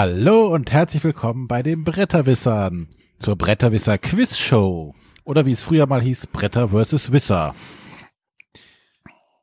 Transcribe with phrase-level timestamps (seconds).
[0.00, 2.86] Hallo und herzlich willkommen bei den Bretterwissern
[3.18, 4.94] zur Bretterwisser Quiz Show
[5.24, 7.10] oder wie es früher mal hieß, Bretter vs.
[7.10, 7.52] Wisser.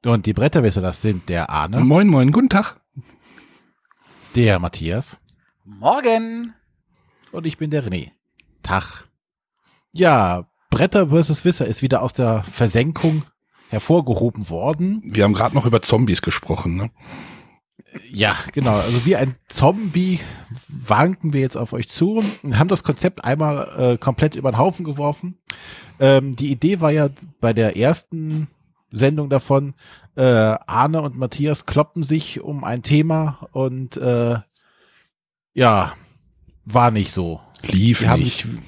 [0.05, 2.79] Und die Bretterwisser, das sind der Arne, Moin, moin, guten Tag.
[4.35, 5.19] der Matthias
[5.65, 6.53] Morgen.
[7.33, 8.11] und ich bin der René.
[8.63, 9.09] Tag.
[9.91, 11.43] Ja, Bretter vs.
[11.43, 13.25] Wisser ist wieder aus der Versenkung
[13.67, 15.01] hervorgehoben worden.
[15.03, 16.77] Wir haben gerade noch über Zombies gesprochen.
[16.77, 16.91] Ne?
[18.11, 18.75] Ja, genau.
[18.75, 20.19] Also wie ein Zombie
[20.67, 24.57] wanken wir jetzt auf euch zu und haben das Konzept einmal äh, komplett über den
[24.57, 25.37] Haufen geworfen.
[25.99, 28.47] Ähm, die Idee war ja bei der ersten
[28.91, 29.73] Sendung davon,
[30.15, 34.37] äh, Arne und Matthias kloppen sich um ein Thema und äh,
[35.53, 35.93] ja,
[36.65, 37.41] war nicht so.
[37.63, 38.45] Lief Die haben nicht.
[38.45, 38.63] nicht,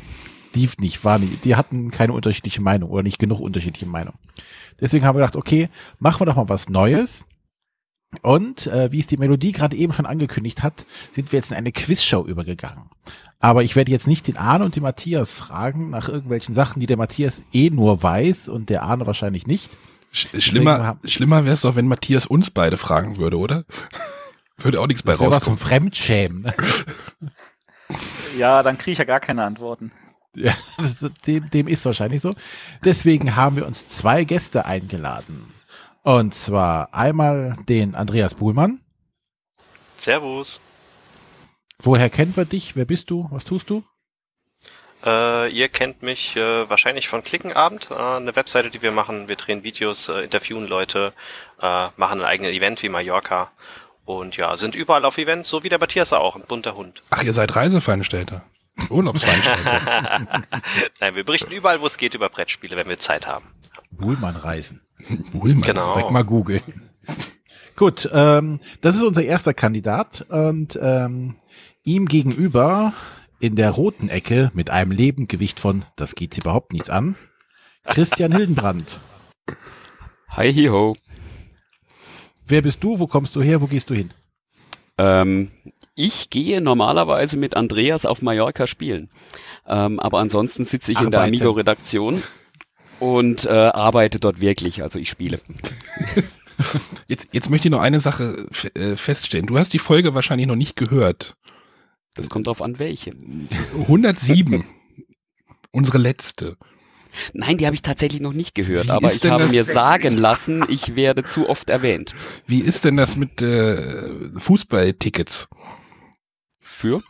[0.54, 1.45] lief nicht, war nicht.
[1.45, 4.16] Die hatten keine unterschiedliche Meinung oder nicht genug unterschiedliche Meinung.
[4.80, 7.26] Deswegen haben wir gedacht, okay, machen wir doch mal was Neues.
[8.22, 11.58] Und äh, wie es die Melodie gerade eben schon angekündigt hat, sind wir jetzt in
[11.58, 12.90] eine Quizshow übergegangen.
[13.40, 16.88] Aber ich werde jetzt nicht den Arne und den Matthias fragen nach irgendwelchen Sachen, die
[16.88, 19.78] der Matthias eh nur weiß und der Arne wahrscheinlich nicht.
[20.12, 23.66] Sch schlimmer haben- schlimmer wäre es doch, wenn Matthias uns beide fragen würde, oder?
[24.58, 25.58] würde auch nichts bei Das wäre was zum rauskommen.
[25.60, 26.42] Fremdschämen.
[26.44, 26.54] Ne?
[28.38, 29.92] Ja, dann kriege ich ja gar keine Antworten.
[30.36, 30.54] Ja,
[31.26, 32.34] dem, dem ist wahrscheinlich so.
[32.84, 35.52] Deswegen haben wir uns zwei Gäste eingeladen.
[36.08, 38.80] Und zwar einmal den Andreas Buhlmann.
[39.92, 40.62] Servus.
[41.80, 42.78] Woher kennen wir dich?
[42.78, 43.28] Wer bist du?
[43.30, 43.84] Was tust du?
[45.06, 49.28] Äh, ihr kennt mich äh, wahrscheinlich von Klickenabend, äh, eine Webseite, die wir machen.
[49.28, 51.12] Wir drehen Videos, äh, interviewen Leute,
[51.62, 53.52] äh, machen ein eigenes Event wie Mallorca
[54.06, 57.04] und ja, sind überall auf Events, so wie der Matthias auch, ein bunter Hund.
[57.10, 58.46] Ach, ihr seid Reiseveranstalter.
[58.90, 60.44] Urlaubsveranstalter.
[61.02, 63.54] Nein, wir berichten überall, wo es geht, über Brettspiele, wenn wir Zeit haben.
[63.92, 64.86] Buhlmann reisen.
[65.32, 65.62] Buhlmann.
[65.62, 65.94] Genau.
[65.94, 66.62] Direkt mal googeln.
[67.76, 71.36] Gut, ähm, das ist unser erster Kandidat und ähm,
[71.84, 72.94] ihm gegenüber
[73.40, 77.16] in der roten Ecke mit einem Lebendgewicht von, das geht sie überhaupt nichts an,
[77.86, 79.00] Christian Hildenbrand.
[80.30, 80.96] Hi, hi, ho.
[82.46, 83.00] Wer bist du?
[83.00, 83.62] Wo kommst du her?
[83.62, 84.12] Wo gehst du hin?
[84.98, 85.52] Ähm,
[85.96, 89.10] ich gehe normalerweise mit Andreas auf Mallorca spielen.
[89.68, 91.22] Ähm, aber ansonsten sitze ich in der.
[91.22, 92.24] Amigo-Redaktion
[93.00, 94.84] und äh, arbeite dort wirklich.
[94.84, 95.40] Also ich spiele.
[97.08, 99.46] Jetzt, jetzt möchte ich noch eine Sache äh, feststellen.
[99.46, 101.38] Du hast die Folge wahrscheinlich noch nicht gehört.
[102.16, 103.14] Das kommt drauf an, welche.
[103.82, 104.66] 107.
[105.72, 106.58] Unsere letzte.
[107.34, 108.88] Nein, die habe ich tatsächlich noch nicht gehört.
[108.88, 112.16] Wie aber ich habe mir sagen lassen, ich werde zu oft erwähnt.
[112.46, 115.48] Wie ist denn das mit äh, Fußballtickets?
[116.60, 117.02] Für?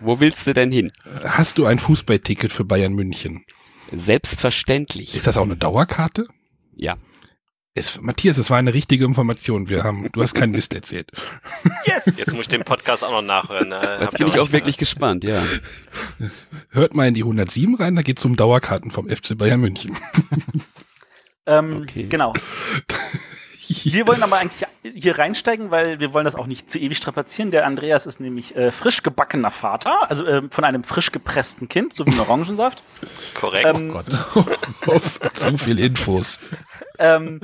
[0.00, 0.92] Wo willst du denn hin?
[1.24, 3.44] Hast du ein Fußballticket für Bayern München?
[3.92, 5.14] Selbstverständlich.
[5.14, 6.26] Ist das auch eine Dauerkarte?
[6.74, 6.96] Ja.
[7.74, 9.68] Es, Matthias, es war eine richtige Information.
[9.68, 11.10] Wir haben, du hast keinen Mist erzählt.
[11.86, 12.06] Yes!
[12.18, 13.70] Jetzt muss ich den Podcast auch noch nachhören.
[13.70, 15.40] Äh, Jetzt bin ich auch nicht wirklich gespannt, ja.
[16.70, 19.96] Hört mal in die 107 rein, da geht es um Dauerkarten vom FC Bayern München.
[21.46, 22.06] Ähm, Okay.
[22.08, 22.34] Genau.
[23.84, 27.50] Wir wollen aber eigentlich hier reinsteigen, weil wir wollen das auch nicht zu ewig strapazieren.
[27.50, 31.92] Der Andreas ist nämlich äh, frisch gebackener Vater, also äh, von einem frisch gepressten Kind,
[31.92, 32.82] so wie ein Orangensaft.
[33.34, 33.78] Korrekt.
[33.78, 33.94] Ähm,
[35.34, 36.40] Zu viel Infos.
[36.98, 37.40] Ähm,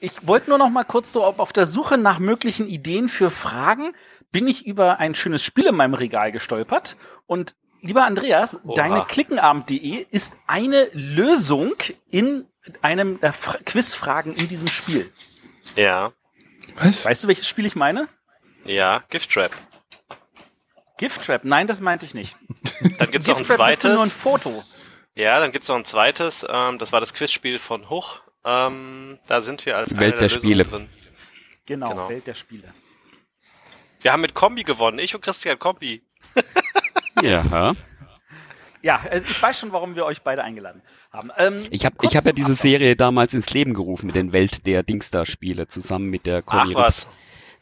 [0.00, 3.30] ich wollte nur noch mal kurz so, ob auf der Suche nach möglichen Ideen für
[3.30, 3.92] Fragen
[4.32, 6.96] bin ich über ein schönes Spiel in meinem Regal gestolpert.
[7.26, 8.74] Und lieber Andreas, Oha.
[8.74, 11.74] deine Klickenabend.de ist eine Lösung
[12.10, 12.46] in
[12.82, 15.10] einem der Fra Quizfragen in diesem Spiel.
[15.76, 16.12] Ja,
[16.76, 17.04] Was?
[17.04, 18.08] Weißt du, welches Spiel ich meine?
[18.64, 19.54] ja, Gift Trap.
[20.98, 21.44] Gift Trap?
[21.44, 22.36] Nein, das meinte ich nicht.
[22.98, 24.12] Dann gibt's noch ein Trap ist nur ein zweites.
[24.12, 24.64] Foto.
[25.14, 26.46] Ja, dann gibt's noch ein zweites.
[26.48, 28.20] Ähm, das war das Quizspiel von Hoch.
[28.44, 30.62] Ähm, da sind wir als Welt der Lösungen Spiele.
[30.62, 30.88] drin.
[31.66, 32.08] Genau, Genau.
[32.08, 32.72] Welt der Spiele.
[34.00, 34.98] Wir haben mit Kombi gewonnen.
[34.98, 36.02] Ich und Christian Kombi.
[37.22, 37.74] Ja.
[38.82, 40.82] Ja, äh, ich weiß schon, warum wir euch beide eingeladen
[41.12, 41.30] haben.
[41.36, 42.58] Ähm, Ich habe ich hab ja diese Ablauf.
[42.60, 46.74] Serie damals ins Leben gerufen mit den Welt der Dingsda-Spiele zusammen mit der Ach Conny
[46.74, 47.08] was.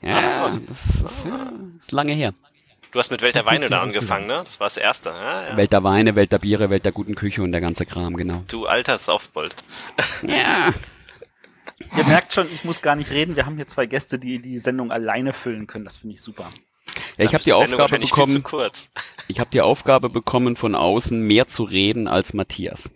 [0.01, 2.33] Ja, das ist, ja, ist lange her.
[2.93, 4.41] Du hast mit Welt der Weine da angefangen, ne?
[4.45, 5.11] Das war das erste.
[5.11, 5.57] Ja, ja.
[5.57, 8.45] Welt der Weine, Welt der Biere, Welt der guten Küche und der ganze Kram, genau.
[8.49, 9.55] Du alter Saufbold.
[10.27, 10.71] Ja.
[11.97, 13.37] Ihr merkt schon, ich muss gar nicht reden.
[13.37, 15.85] Wir haben hier zwei Gäste, die die Sendung alleine füllen können.
[15.85, 16.51] Das finde ich super.
[17.19, 18.91] Ja ich habe die Aufgabe bekommen, kurz.
[19.29, 22.91] ich habe die Aufgabe bekommen von außen mehr zu reden als Matthias.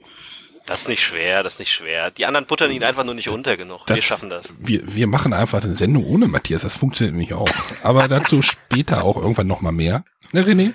[0.66, 2.10] Das ist nicht schwer, das ist nicht schwer.
[2.12, 3.80] Die anderen buttern ihn einfach nur nicht unter genug.
[3.88, 4.54] wir Das- schaffen das.
[4.58, 6.62] Wir, wir machen einfach eine Sendung ohne Matthias.
[6.62, 7.48] Das funktioniert nämlich auch.
[7.82, 10.04] Aber dazu später auch irgendwann nochmal mehr.
[10.30, 10.72] Ne, René?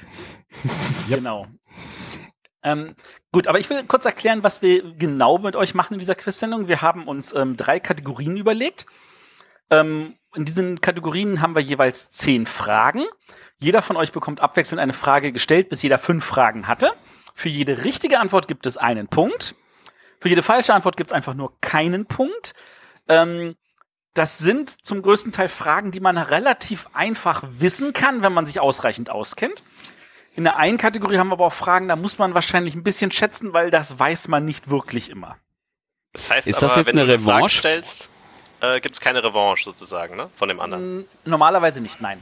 [1.07, 1.47] Genau.
[2.63, 2.95] Ähm,
[3.31, 6.67] gut, aber ich will kurz erklären, was wir genau mit euch machen in dieser Quiz-Sendung.
[6.67, 8.85] Wir haben uns ähm, drei Kategorien überlegt.
[9.69, 13.05] Ähm, in diesen Kategorien haben wir jeweils zehn Fragen.
[13.59, 16.93] Jeder von euch bekommt abwechselnd eine Frage gestellt, bis jeder fünf Fragen hatte.
[17.33, 19.55] Für jede richtige Antwort gibt es einen Punkt.
[20.19, 22.53] Für jede falsche Antwort gibt es einfach nur keinen Punkt.
[23.07, 23.55] Ähm,
[24.13, 28.59] das sind zum größten Teil Fragen, die man relativ einfach wissen kann, wenn man sich
[28.59, 29.63] ausreichend auskennt.
[30.35, 33.11] In der einen Kategorie haben wir aber auch Fragen, da muss man wahrscheinlich ein bisschen
[33.11, 35.37] schätzen, weil das weiß man nicht wirklich immer.
[36.13, 37.57] Das heißt Ist aber, das jetzt wenn eine du eine Frage Revanche?
[37.59, 38.09] stellst,
[38.61, 40.29] äh, gibt es keine Revanche sozusagen, ne?
[40.35, 41.05] Von dem anderen.
[41.25, 42.19] Normalerweise nicht, nein.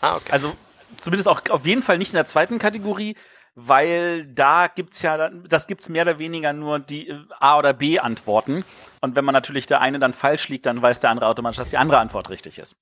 [0.00, 0.32] Ah, okay.
[0.32, 0.54] Also
[1.00, 3.16] zumindest auch auf jeden Fall nicht in der zweiten Kategorie,
[3.54, 8.64] weil da gibt's ja, das gibt's mehr oder weniger nur die äh, A- oder B-Antworten.
[9.00, 11.70] Und wenn man natürlich der eine dann falsch liegt, dann weiß der andere automatisch, dass
[11.70, 12.76] die andere Antwort richtig ist.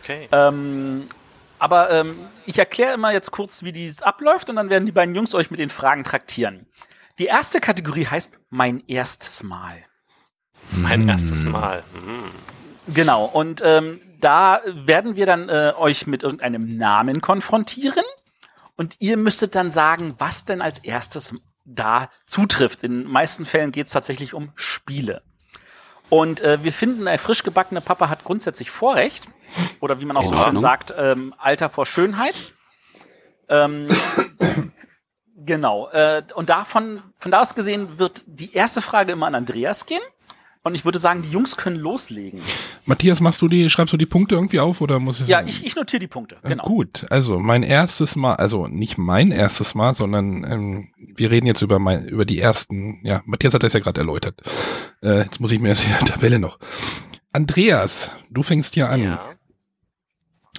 [0.00, 0.28] okay.
[0.30, 1.08] Ähm,
[1.58, 2.16] aber ähm,
[2.46, 5.50] ich erkläre immer jetzt kurz, wie dies abläuft und dann werden die beiden Jungs euch
[5.50, 6.66] mit den Fragen traktieren.
[7.18, 9.84] Die erste Kategorie heißt Mein erstes Mal.
[10.72, 11.82] Mein erstes Mal.
[11.94, 12.53] Mhm.
[12.86, 18.04] Genau, und ähm, da werden wir dann äh, euch mit irgendeinem Namen konfrontieren
[18.76, 21.34] und ihr müsstet dann sagen, was denn als erstes
[21.64, 22.82] da zutrifft.
[22.82, 25.22] In den meisten Fällen geht es tatsächlich um Spiele.
[26.10, 29.28] Und äh, wir finden, ein frisch gebackene Papa hat grundsätzlich Vorrecht.
[29.80, 32.52] Oder wie man auch so schön sagt, ähm, Alter vor Schönheit.
[33.48, 33.88] Ähm,
[35.36, 35.88] genau.
[35.90, 40.02] Äh, und davon, von da aus gesehen, wird die erste Frage immer an Andreas gehen.
[40.66, 42.40] Und ich würde sagen, die Jungs können loslegen.
[42.86, 45.28] Matthias, machst du die, schreibst du die Punkte irgendwie auf oder muss es?
[45.28, 46.36] Ja, ich, ich notiere die Punkte.
[46.42, 46.64] Äh, Genau.
[46.64, 51.60] Gut, also mein erstes Mal, also nicht mein erstes Mal, sondern ähm, wir reden jetzt
[51.60, 54.40] über mein, über die ersten, ja, Matthias hat das ja gerade erläutert.
[55.02, 56.58] Äh, jetzt muss ich mir jetzt hier Tabelle noch.
[57.32, 59.02] Andreas, du fängst hier an.
[59.02, 59.30] Ja.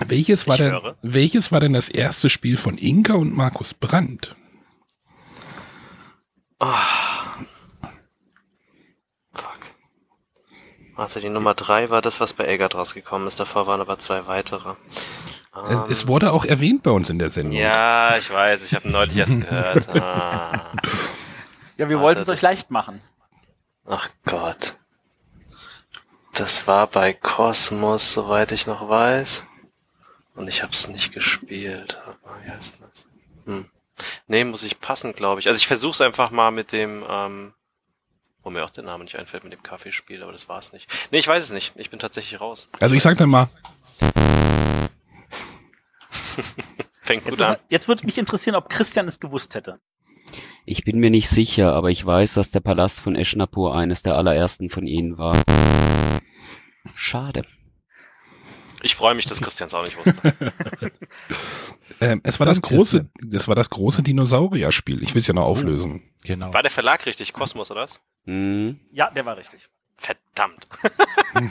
[0.05, 0.95] Welches war Ich denn, höre.
[1.01, 4.35] welches war denn das erste Spiel von Inka und Markus Brandt?
[6.61, 7.24] Fuck.
[10.95, 13.39] Warte, die Nummer drei war das, was bei Elgard rausgekommen ist.
[13.39, 14.75] Davor waren aber zwei weitere.
[15.53, 17.53] Es, Ähm, es wurde auch erwähnt bei uns in der Sendung.
[17.53, 19.89] ja, ich weiß, ich habe neulich erst gehört.
[20.01, 20.71] Ah.
[21.77, 23.01] Ja, wir wollten es euch leicht machen.
[23.85, 24.75] Ach Gott.
[26.33, 29.43] Das war bei Cosmos, soweit ich noch weiß.
[30.35, 32.01] Und ich habe es nicht gespielt.
[32.23, 33.07] Mal, Wie heißt das?
[33.45, 33.65] Hm.
[34.27, 35.47] Nee, muss ich passen, glaube ich.
[35.49, 37.53] Also ich versuche es einfach mal mit dem, ähm,
[38.45, 40.87] wo mir auch der Name nicht einfällt, mit dem Kaffeespiel, aber das war's nicht.
[41.11, 41.73] Nee, ich weiß es nicht.
[41.75, 42.69] Ich bin tatsächlich raus.
[42.79, 43.49] Also ich sag dann mal,
[47.01, 47.57] Fängt Jetzt, gut ist, an.
[47.69, 49.79] jetzt würde mich interessieren, ob Christian es gewusst hätte.
[50.65, 54.15] Ich bin mir nicht sicher, aber ich weiß, dass der Palast von Eschnapur eines der
[54.15, 55.41] allerersten von ihnen war.
[56.95, 57.45] Schade.
[58.85, 60.21] Ich freue mich, dass Christian es auch nicht wusste.
[61.99, 63.31] ähm, es war Dann das große, Christian.
[63.31, 65.01] das war das große Dinosaurier-Spiel.
[65.01, 66.03] Ich will es ja noch auflösen.
[66.23, 66.53] Genau.
[66.53, 67.33] War der Verlag richtig?
[67.33, 67.99] Kosmos, oder was?
[68.25, 68.79] Mhm.
[68.91, 69.69] Ja, der war richtig.
[69.97, 70.67] Verdammt.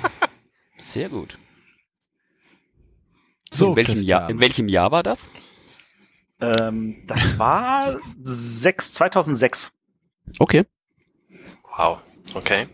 [0.78, 1.36] Sehr gut.
[3.52, 4.02] So, in, welchem.
[4.02, 5.28] Jahr, in welchem Jahr war das?
[6.40, 9.72] Ähm, das war 6, 2006.
[10.38, 10.64] Okay.
[11.76, 11.98] Wow.
[12.36, 12.68] Okay.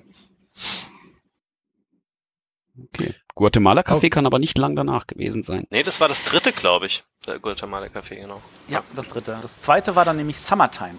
[2.84, 3.14] okay.
[3.40, 5.66] Guatemala Café kann aber nicht lang danach gewesen sein.
[5.70, 7.04] Nee, das war das dritte, glaube ich.
[7.26, 8.42] Der Guatemala Café, genau.
[8.68, 9.38] Ja, das dritte.
[9.40, 10.98] Das zweite war dann nämlich Summertime.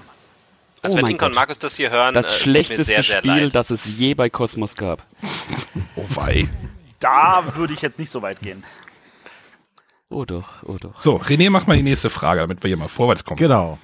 [0.81, 1.35] Also Oh wenn mein Inka und Gott.
[1.35, 3.53] Markus das hier hören, Das äh, schlechteste sehr, sehr Spiel, leid.
[3.55, 5.05] das es je bei Cosmos gab.
[5.95, 6.49] Oh wei.
[6.99, 8.63] Da würde ich jetzt nicht so weit gehen.
[10.09, 10.99] Oh doch, oh doch.
[10.99, 13.37] So, René, mach mal die nächste Frage, damit wir hier mal vorwärts kommen.
[13.37, 13.77] Genau.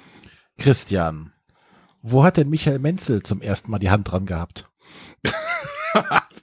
[0.58, 1.32] Christian,
[2.02, 4.66] wo hat denn Michael Menzel zum ersten Mal die Hand dran gehabt?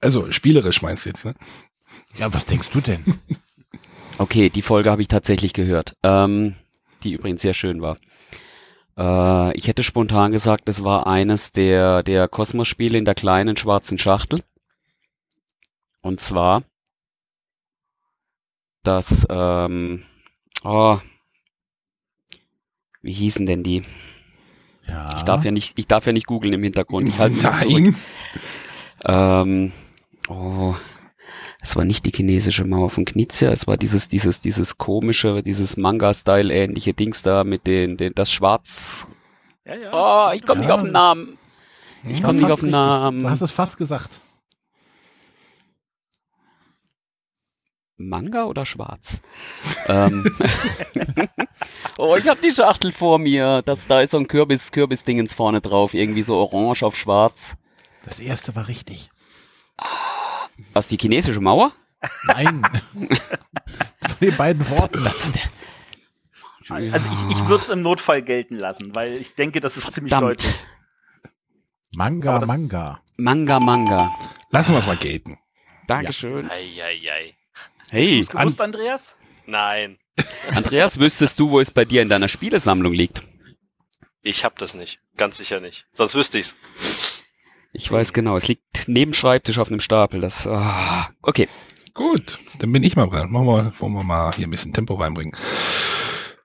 [0.00, 1.34] Also spielerisch meinst du jetzt, ne?
[2.16, 3.04] Ja, was denkst du denn?
[4.18, 6.54] Okay, die Folge habe ich tatsächlich gehört, ähm,
[7.02, 7.96] die übrigens sehr schön war.
[8.96, 13.98] Äh, ich hätte spontan gesagt, es war eines der, der Kosmos-Spiele in der kleinen schwarzen
[13.98, 14.42] Schachtel.
[16.02, 16.62] Und zwar
[18.82, 20.02] das, ähm,
[20.62, 20.98] oh,
[23.00, 23.82] wie hießen denn die?
[24.86, 25.16] Ja.
[25.16, 27.08] Ich darf ja nicht, ich darf ja nicht googeln im Hintergrund.
[27.08, 27.94] Ich halte mich zurück.
[29.04, 29.72] Ähm,
[30.28, 30.74] oh,
[31.60, 35.76] es war nicht die chinesische Mauer von Knizia, es war dieses, dieses, dieses komische, dieses
[35.76, 39.06] Manga-Style ähnliche Dings da mit den, den das Schwarz.
[39.64, 39.90] Ja, ja.
[39.92, 40.74] Oh, ich komme nicht Ja.
[40.74, 41.38] auf den Namen.
[42.04, 42.72] Ich komme nicht auf den richtig.
[42.72, 43.20] Namen.
[43.22, 44.20] Du hast es fast gesagt.
[47.96, 49.20] Manga oder Schwarz?
[49.86, 50.24] ähm.
[51.98, 53.62] oh, ich habe die Schachtel vor mir.
[53.64, 55.94] Das, da ist so ein Kürbis, Kürbis-Dingens vorne drauf.
[55.94, 57.56] Irgendwie so orange auf schwarz.
[58.04, 59.10] Das erste war richtig.
[60.72, 61.72] Was, die chinesische Mauer?
[62.24, 62.62] Nein.
[62.94, 65.06] Von den beiden Worten.
[66.68, 70.12] Also ich, ich würde es im Notfall gelten lassen, weil ich denke, das ist ziemlich
[70.12, 70.42] Verdammt.
[70.44, 70.54] deutlich.
[71.94, 73.00] Manga, das- Manga.
[73.16, 74.10] Manga, Manga.
[74.50, 75.38] Lassen wir es mal gelten.
[75.86, 76.50] Dankeschön.
[76.50, 77.36] Eieiei.
[77.80, 79.16] Hast Hey, du's gewusst, Andreas?
[79.46, 79.98] Nein,
[80.54, 83.22] Andreas, wüsstest du, wo es bei dir in deiner Spielesammlung liegt?
[84.24, 85.00] ich hab das nicht.
[85.16, 85.86] Ganz sicher nicht.
[85.92, 86.54] Sonst wüsste ich's.
[87.72, 90.20] Ich weiß genau, es liegt neben Schreibtisch auf einem Stapel.
[90.20, 91.48] Das, ah, okay.
[91.94, 93.30] Gut, dann bin ich mal dran.
[93.30, 95.36] Machen wir, wollen wir mal hier ein bisschen Tempo reinbringen.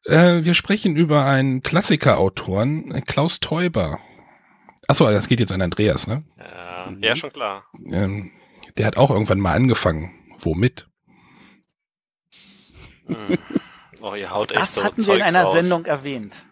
[0.05, 3.99] Äh, wir sprechen über einen Klassikerautoren, äh, Klaus Teuber.
[4.87, 6.23] Achso, das geht jetzt an Andreas, ne?
[6.37, 7.03] Ja, Mhm.
[7.03, 7.65] ja schon klar.
[7.91, 8.31] Ähm,
[8.77, 10.13] der hat auch irgendwann mal angefangen.
[10.39, 10.87] Womit?
[13.07, 13.37] Hm.
[14.01, 15.51] Oh, ihr haut echt Das so hatten wir Zeug in einer raus.
[15.53, 16.45] Sendung erwähnt.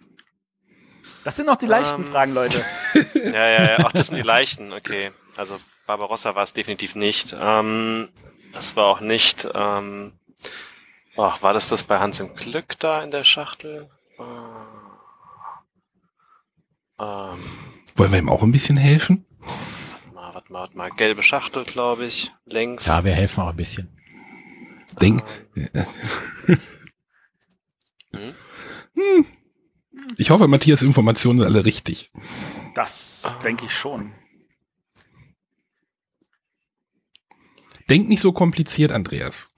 [1.26, 2.12] Das sind noch die leichten Ähm.
[2.12, 2.64] Fragen, Leute.
[3.16, 3.78] Ja, ja, ja.
[3.84, 4.72] Ach, das sind die leichten.
[4.72, 5.12] Okay.
[5.36, 7.36] Also Barbarossa war es definitiv nicht.
[7.38, 8.10] Ähm,
[8.54, 9.48] das war auch nicht.
[9.54, 10.14] Ähm,
[11.18, 13.90] oh, war das das bei Hans im Glück da in der Schachtel?
[14.20, 14.24] Äh,
[17.04, 17.44] ähm,
[17.96, 19.26] Wollen wir ihm auch ein bisschen helfen?
[19.42, 20.90] warte mal, warte mal, warte mal.
[20.92, 22.32] Gelbe Schachtel, glaube ich.
[22.46, 22.86] Längs.
[22.86, 23.90] Ja, wir helfen auch ein bisschen.
[25.02, 25.24] Denk,
[28.14, 29.26] Hm?
[30.18, 32.12] Ich hoffe, Matthias Informationen sind alle richtig.
[32.74, 34.14] Das denke ich schon.
[37.90, 39.52] Denk nicht so kompliziert, Andreas.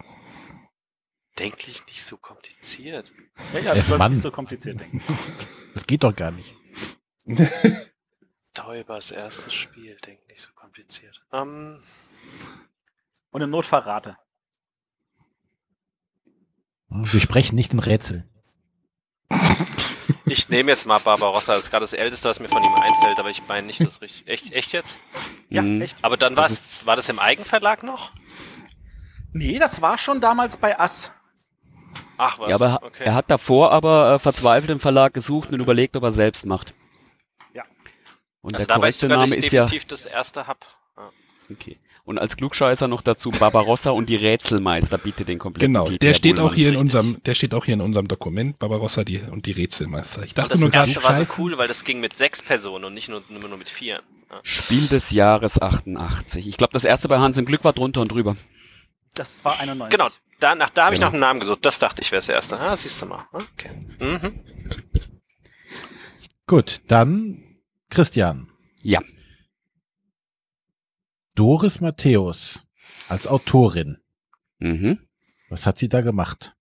[1.40, 3.14] Denklich nicht so kompliziert.
[3.54, 5.02] Ja, ja, du sollst nicht so kompliziert denken.
[5.74, 6.56] Das geht doch gar nicht.
[8.56, 11.24] Teubers erstes Spiel, denk nicht so kompliziert.
[11.32, 11.84] Ähm,
[13.30, 14.18] Und im Notfall rate.
[16.90, 18.28] Wir sprechen nicht in Rätsel.
[20.28, 21.54] ich nehme jetzt mal Barbarossa.
[21.54, 24.02] Das ist gerade das Älteste, was mir von ihm einfällt, aber ich meine nicht das
[24.02, 24.28] richtig.
[24.28, 25.00] Echt, echt jetzt?
[25.50, 25.82] Ja, Mhm.
[25.82, 26.04] echt.
[26.04, 28.12] Aber dann war's, war das im Eigenverlag noch?
[29.34, 31.12] Nee, das war schon damals bei Ass.
[32.18, 33.04] Ach was, Ja, aber okay.
[33.04, 36.74] er hat davor aber äh, verzweifelt im Verlag gesucht und überlegt, ob er selbst macht.
[37.54, 37.64] Ja.
[38.42, 40.58] Und also der da weiß ich korrekte Name ich ist ja definitiv das erste hab.
[40.98, 41.10] Ja.
[41.52, 41.78] okay.
[42.08, 45.98] Und als Klugscheißer noch dazu Barbarossa und die Rätselmeister bitte den kompletten Genau, Titel.
[46.00, 46.96] der Herr steht auch hier in richtig.
[46.96, 50.24] unserem, der steht auch hier in unserem Dokument, Barbarossa die, und die Rätselmeister.
[50.24, 52.86] Ich Und dachte das nur erste war so cool, weil das ging mit sechs Personen
[52.86, 53.96] und nicht nur, nur, nur mit vier.
[54.32, 54.40] Ja.
[54.44, 56.48] Spiel des Jahres 88.
[56.48, 58.38] Ich glaube, das erste bei Hans im Glück war drunter und drüber.
[59.14, 59.98] Das war 91.
[60.00, 60.10] Genau,
[60.40, 61.10] danach, da habe ich Genau.
[61.10, 61.60] noch einen Namen gesucht.
[61.66, 62.58] Das dachte ich wäre das erste.
[62.58, 63.26] Ah, siehst du mal.
[63.34, 63.70] Okay.
[64.00, 64.40] Mhm.
[66.46, 67.44] Gut, dann
[67.90, 68.48] Christian.
[68.82, 69.02] Ja.
[71.38, 72.66] Doris Matthäus
[73.10, 73.98] als Autorin.
[74.58, 75.08] Mhm.
[75.50, 76.56] Was hat sie da gemacht?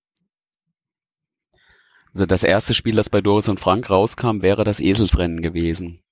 [2.12, 6.02] Also das erste Spiel, das bei Doris und Frank rauskam, wäre das Eselsrennen gewesen.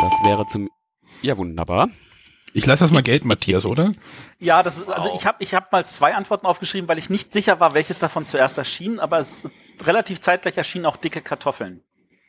[0.00, 0.68] Das wäre zum...
[1.22, 1.88] Ja, wunderbar.
[2.52, 3.94] ich lasse das mal gelten, Matthias, oder?
[4.38, 7.32] Ja, das ist, also ich habe ich hab mal zwei Antworten aufgeschrieben, weil ich nicht
[7.32, 9.44] sicher war, welches davon zuerst erschien, aber es
[9.82, 11.82] relativ zeitgleich erschienen auch dicke Kartoffeln.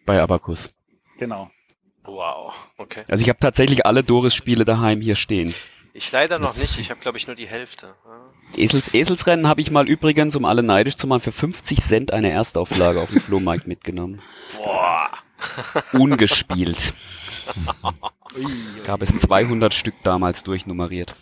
[0.05, 0.73] Bei Abacus.
[1.17, 1.51] Genau.
[2.07, 2.53] Wow.
[2.77, 3.03] Okay.
[3.07, 5.53] Also ich habe tatsächlich alle Doris-Spiele daheim hier stehen.
[5.93, 6.79] Ich leider noch Das- nicht.
[6.79, 7.93] Ich habe, glaube ich, nur die Hälfte.
[8.55, 12.29] Esels, Eselsrennen habe ich mal übrigens, um alle neidisch zu machen, für 50 Cent eine
[12.31, 14.21] Erstauflage auf dem Flohmarkt mitgenommen.
[14.55, 15.09] Boah.
[15.93, 16.93] Ungespielt.
[18.85, 21.15] Gab es 200 Stück damals durchnummeriert.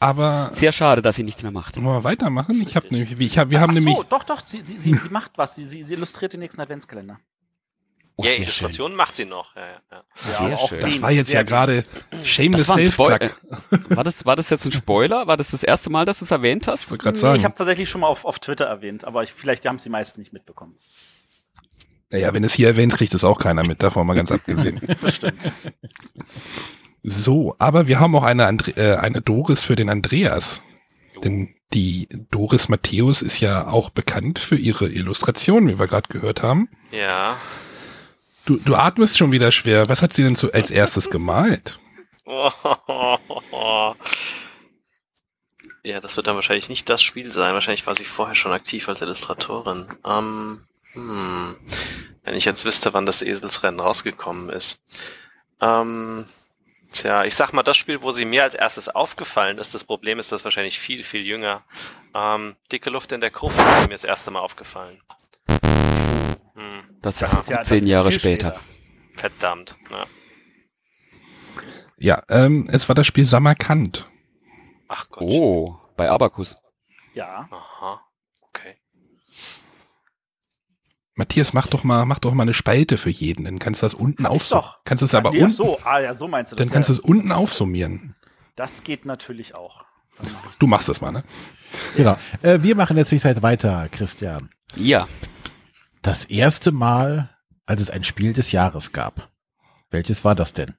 [0.00, 1.76] Aber Sehr schade, dass sie nichts mehr macht.
[1.76, 2.60] wollen wir weitermachen?
[2.62, 4.96] Ich habe nämlich, ich hab, wir haben Ach nämlich, so, doch, doch, sie, sie, sie,
[4.96, 5.56] sie macht was.
[5.56, 7.18] Sie, sie, sie illustriert den nächsten Adventskalender.
[8.20, 9.54] Oh, ja, Illustrationen macht sie noch.
[9.54, 10.04] Ja, ja, ja.
[10.16, 10.80] Sehr auch schön.
[10.80, 11.84] das war jetzt sehr ja gerade
[12.24, 13.18] shameless Das war ein Spoiler.
[13.20, 13.90] Self-Plug.
[13.96, 15.26] War das, war das jetzt ein Spoiler?
[15.28, 16.90] War das das erste Mal, dass du es erwähnt Ich hast?
[16.90, 17.36] wollte gerade Nee, sagen.
[17.38, 19.88] ich habe tatsächlich schon mal auf, auf Twitter erwähnt, aber ich, vielleicht haben es die
[19.90, 20.74] meisten nicht mitbekommen.
[22.10, 24.80] Naja, wenn es hier erwähnt, kriegt es auch keiner mit, davon mal ganz abgesehen.
[25.00, 25.52] Das stimmt.
[27.04, 30.62] So, aber wir haben auch eine, Andre äh, eine Doris für den Andreas.
[31.22, 36.42] Denn die Doris Matthäus ist ja auch bekannt für ihre Illustrationen, wie wir gerade gehört
[36.42, 36.68] haben.
[36.90, 37.36] Ja.
[38.48, 39.90] Du, du atmest schon wieder schwer.
[39.90, 41.78] Was hat sie denn so als erstes gemalt?
[45.84, 47.54] Ja, das wird dann wahrscheinlich nicht das Spiel sein.
[47.54, 49.96] Wahrscheinlich war sie vorher schon aktiv als Illustratorin.
[50.04, 51.56] Ähm, hm.
[52.24, 54.80] Wenn ich jetzt wüsste, wann das Eselsrennen rausgekommen ist.
[55.62, 56.26] Ähm,
[56.92, 60.18] tja, ich sag mal, das Spiel, wo sie mir als erstes aufgefallen ist, das Problem
[60.18, 61.62] ist, das wahrscheinlich viel, viel jünger.
[62.14, 65.00] Ähm, Dicke Luft in der Gruft ist mir das erste Mal aufgefallen.
[66.58, 68.60] Hm, Das, Das ist ja- das zehn ist Jahre viel später.
[69.14, 69.76] verdammt.
[69.90, 70.04] Ja.
[72.00, 74.08] Ja, ähm, es war das Spiel Samarkand.
[74.88, 75.22] Ach Gott.
[75.22, 76.56] Oh, bei Abacus.
[77.14, 77.48] Ja.
[77.50, 78.00] Aha.
[78.42, 78.76] Okay.
[81.14, 83.44] Matthias, mach doch mal, mach doch mal eine Spalte für jeden.
[83.44, 84.72] Dann kannst du das unten aufsummieren.
[84.84, 86.64] Kannst du es aber nee, ach unten, so, ah ja, so meinst du das.
[86.64, 86.98] dann kannst du ja.
[86.98, 88.14] es unten aufsummieren.
[88.54, 89.84] Das geht natürlich auch.
[90.18, 90.54] Das mach.
[90.56, 91.24] Du machst das mal, ne?
[91.96, 92.16] Genau.
[92.42, 94.48] Äh, wir machen jetzt Zwischenzeit weiter, Christian.
[94.76, 95.08] Ja,
[96.08, 97.28] Das erste Mal,
[97.66, 99.28] als es ein Spiel des Jahres gab.
[99.90, 100.74] Welches war das denn?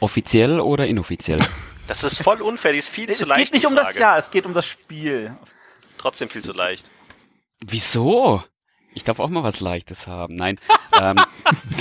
[0.00, 1.40] offiziell oder inoffiziell?
[1.88, 3.52] Das ist voll unfair, die ist viel zu Es leicht.
[3.52, 3.94] geht nicht um das.
[3.94, 5.36] Jahr, es geht um das Spiel.
[5.98, 6.90] Trotzdem viel zu leicht.
[7.64, 8.42] Wieso?
[8.94, 10.34] Ich darf auch mal was Leichtes haben.
[10.36, 10.58] Nein,
[11.00, 11.16] ähm,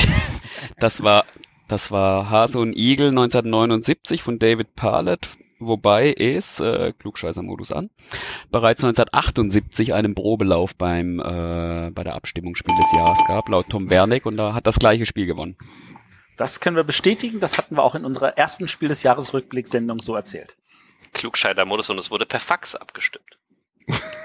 [0.80, 1.24] das war
[1.70, 5.30] das war Hase und Igel 1979 von David Parlett,
[5.60, 7.90] wobei es, äh, Klugscheißer-Modus an,
[8.52, 13.90] bereits 1978 einen Probelauf beim äh, bei der Abstimmung Spiel des Jahres gab, laut Tom
[13.90, 15.58] Wernick, und da hat das gleiche Spiel gewonnen.
[16.38, 17.40] Das können wir bestätigen.
[17.40, 20.58] Das hatten wir auch in unserer ersten Spiel des Jahres Rückblick-Sendung so erzählt.
[21.14, 23.38] Klugscheider-Modus und es wurde per Fax abgestimmt.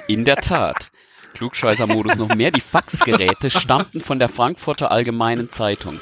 [0.09, 0.91] In der Tat.
[1.35, 2.51] Klugscheißer-Modus noch mehr.
[2.51, 6.01] Die Faxgeräte stammten von der Frankfurter Allgemeinen Zeitung.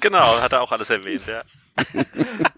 [0.00, 1.42] Genau, hat er auch alles erwähnt, ja.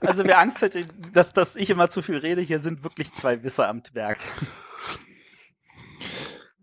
[0.01, 3.43] Also wer Angst hätte, dass, dass ich immer zu viel rede, hier sind wirklich zwei
[3.43, 4.19] Wisser am Werk.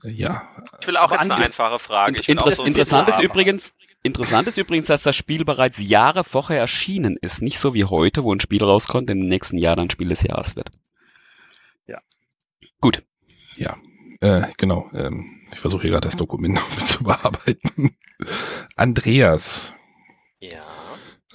[0.04, 0.50] Ja,
[0.82, 2.20] Ich will auch Aber jetzt eine einfache Frage.
[2.20, 6.24] Ich Inter auch so interessant ist übrigens, interessant ist übrigens, dass das Spiel bereits Jahre
[6.24, 7.42] vorher erschienen ist.
[7.42, 10.56] Nicht so wie heute, wo ein Spiel rauskommt, im nächsten Jahr dann Spiel des Jahres
[10.58, 10.72] wird.
[13.56, 13.78] ja,
[14.20, 14.90] äh, genau.
[14.94, 17.96] Ähm, ich versuche hier gerade das Dokument noch mit zu bearbeiten.
[18.76, 19.74] Andreas,
[20.40, 20.83] Ja.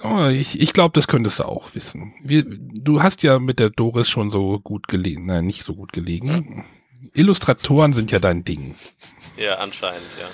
[0.03, 2.13] Oh, ich, ich glaube, das könntest du auch wissen.
[2.21, 5.93] Wir, du hast ja mit der Doris schon so gut gelegen, nein, nicht so gut
[5.93, 6.65] gelegen.
[7.13, 8.75] Illustratoren sind ja dein Ding.
[9.37, 10.27] Ja, anscheinend, ja.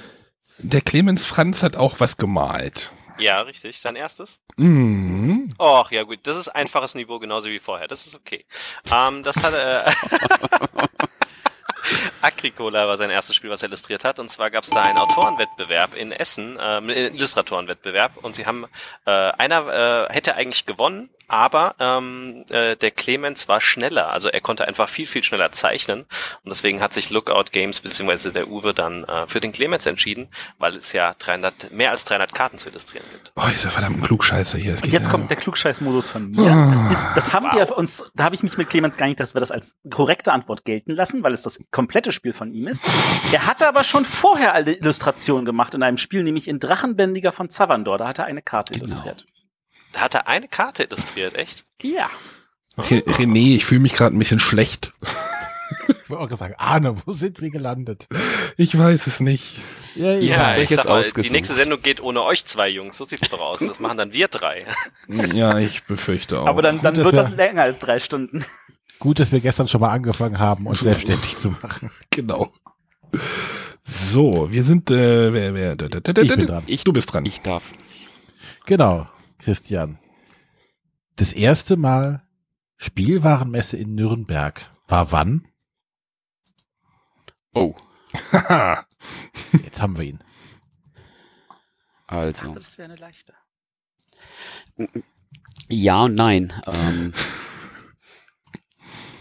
[0.60, 2.92] Der Clemens Franz hat auch was gemalt.
[3.20, 3.80] Ja, richtig.
[3.80, 4.42] Sein erstes?
[4.58, 5.54] Mhm.
[5.58, 6.20] Och, ja gut.
[6.24, 7.88] Das ist einfaches Niveau, genauso wie vorher.
[7.88, 8.46] Das ist okay.
[8.92, 9.90] Ähm, das hat äh,
[12.26, 14.20] Agricola war sein erstes Spiel, was er illustriert hat.
[14.20, 18.18] Und zwar gab es da einen Autorenwettbewerb in Essen, ähm, einen Illustratorenwettbewerb.
[18.18, 18.66] Und sie haben,
[19.06, 24.12] äh, einer äh, hätte eigentlich gewonnen, aber ähm, äh, der Clemens war schneller.
[24.12, 26.02] Also er konnte einfach viel, viel schneller zeichnen.
[26.02, 30.28] Und deswegen hat sich Lookout Games beziehungsweise der Uwe dann äh, für den Clemens entschieden,
[30.60, 33.32] weil es ja 300, mehr als 300 Karten zu illustrieren gibt.
[33.36, 34.74] Oh, ist ja verdammt ein Klugscheißer hier.
[34.74, 36.52] Und jetzt ja- kommt der Klugscheiß-Modus von mir.
[36.52, 36.88] Ah.
[36.90, 39.40] Das, ist, das haben wir uns, da habe ich mich mit Clemens geeinigt, dass wir
[39.40, 42.84] das als korrekte Antwort gelten lassen, weil es das komplette Spiel von ihm ist.
[43.32, 47.50] Er hatte aber schon vorher eine Illustration gemacht in einem Spiel, nämlich in Drachenbändiger von
[47.52, 48.00] Zavandor.
[48.00, 48.86] Da hat er eine Karte Genau.
[48.86, 49.26] illustriert.
[49.92, 51.64] Da hat er eine Karte illustriert, echt?
[51.82, 52.10] Ja.
[52.78, 54.92] Re- René, ich fühle mich gerade ein bisschen schlecht.
[55.88, 58.08] Ich wollte auch gesagt, Arne, wo sind wir gelandet?
[58.58, 59.58] Ich weiß es nicht.
[59.96, 62.98] Ja, Ja, ich jetzt sag mal, die nächste Sendung geht ohne euch zwei Jungs.
[62.98, 63.60] So sieht's doch aus.
[63.62, 64.66] Das machen dann wir drei.
[65.08, 66.46] Ja, ich befürchte auch.
[66.48, 68.46] Aber dann, dann Gut, wird das länger als drei Stunden.
[69.00, 71.92] Gut, dass wir gestern schon mal angefangen haben, uns selbstständig zu machen.
[72.10, 72.54] Genau.
[73.84, 76.64] So, wir sind, äh, wer, wer, da, da, da, da, Ich bin da, dran.
[76.68, 77.26] Ich, du bist dran.
[77.26, 77.74] ich darf.
[78.66, 79.08] Genau,
[79.40, 80.00] Christian.
[81.18, 82.24] Das erste Mal
[82.78, 85.48] Spielwarenmesse in Nürnberg war wann?
[87.54, 87.76] Oh,
[88.32, 88.86] Haha.
[89.64, 90.20] Jetzt haben wir ihn.
[92.08, 92.54] also.
[92.56, 93.34] Das wäre eine leichte.
[95.70, 96.54] Ja und nein.
[96.68, 97.14] Ähm,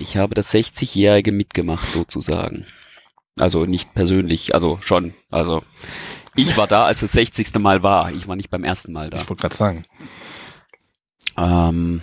[0.04, 2.66] ich habe das 60-Jährige mitgemacht sozusagen.
[3.38, 5.14] Also nicht persönlich, also schon.
[5.30, 5.64] Also
[6.36, 7.54] ich war da, als das 60.
[7.54, 8.12] Mal war.
[8.12, 9.20] Ich war nicht beim ersten Mal da.
[9.20, 9.84] ich wollte gerade sagen.
[11.36, 12.02] Ähm,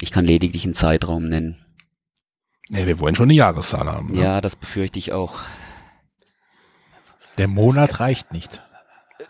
[0.00, 1.64] ich kann lediglich einen Zeitraum nennen.
[2.68, 4.12] Nee, wir wollen schon eine Jahreszahl haben.
[4.12, 4.20] ne?
[4.20, 5.40] Ja, das befürchte ich auch.
[7.38, 8.62] Der Monat reicht nicht.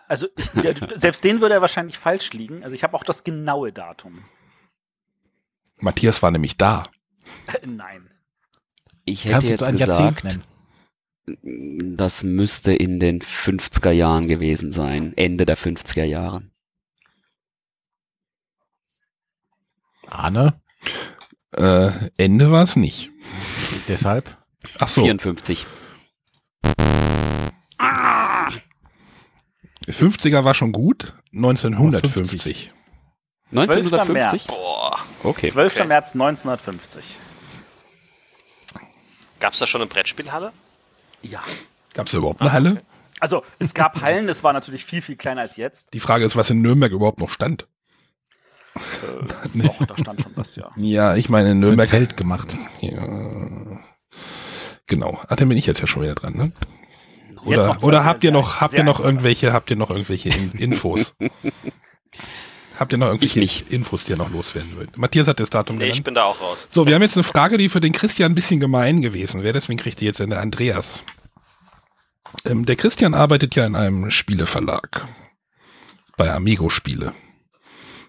[0.09, 0.49] Also ich,
[0.95, 2.63] selbst den würde er wahrscheinlich falsch liegen.
[2.63, 4.21] Also ich habe auch das genaue Datum.
[5.79, 6.83] Matthias war nämlich da.
[7.65, 8.09] Nein.
[9.05, 10.43] Ich hätte Kannst jetzt ein Jahrzehnt gesagt,
[11.27, 11.97] nennen?
[11.97, 15.13] das müsste in den 50er Jahren gewesen sein.
[15.15, 16.43] Ende der 50er Jahre.
[20.07, 20.61] Arne,
[21.55, 23.09] Äh, Ende war es nicht.
[23.87, 24.37] deshalb?
[24.79, 25.65] Ach so, 54.
[29.87, 31.17] 50er war schon gut.
[31.33, 32.73] 1950.
[33.51, 34.47] 1950?
[34.47, 34.99] Boah.
[35.23, 35.47] Okay.
[35.47, 35.75] 12.
[35.75, 35.87] Okay.
[35.87, 37.03] März 1950.
[39.39, 40.53] Gab's da schon eine Brettspielhalle?
[41.21, 41.41] Ja.
[41.93, 42.81] Gab es überhaupt eine Halle?
[43.19, 45.93] Also es gab Hallen, es war natürlich viel, viel kleiner als jetzt.
[45.93, 47.67] Die Frage ist, was in Nürnberg überhaupt noch stand.
[48.75, 48.79] Äh,
[49.53, 50.71] Doch, da stand schon was, ja.
[50.77, 51.87] Ja, ich meine in Nürnberg.
[51.87, 52.55] Zelt gemacht.
[52.79, 53.05] Ja.
[54.87, 55.19] Genau.
[55.27, 56.51] Ah, dann bin ich jetzt ja schon wieder dran, ne?
[57.45, 61.15] Oder, oder habt ihr noch, habt ihr noch irgendwelche, habt ihr noch irgendwelche In Infos?
[62.81, 63.71] habt ihr noch irgendwelche Ich nicht.
[63.71, 64.97] Infos, die ihr noch loswerden wollt?
[64.97, 66.03] Matthias hat das Datum Nee, ich genannt.
[66.05, 66.67] bin da auch raus.
[66.71, 69.53] So, wir haben jetzt eine Frage, die für den Christian ein bisschen gemein gewesen wäre,
[69.53, 71.03] deswegen kriegt ihr jetzt eine Andreas.
[72.45, 75.07] Ähm, der Christian arbeitet ja in einem Spieleverlag.
[76.17, 77.13] Bei Amigo Spiele.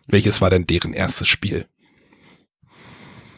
[0.07, 1.67] Welches war denn deren erstes Spiel?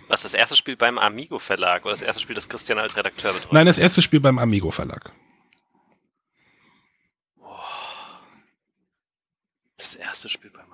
[0.08, 3.32] Was das erste Spiel beim Amigo Verlag oder das erste Spiel, das Christian als Redakteur
[3.32, 3.52] betreut?
[3.52, 5.12] Nein, das erste Spiel beim Amigo Verlag.
[9.76, 10.73] Das erste Spiel beim Amigo Verlag.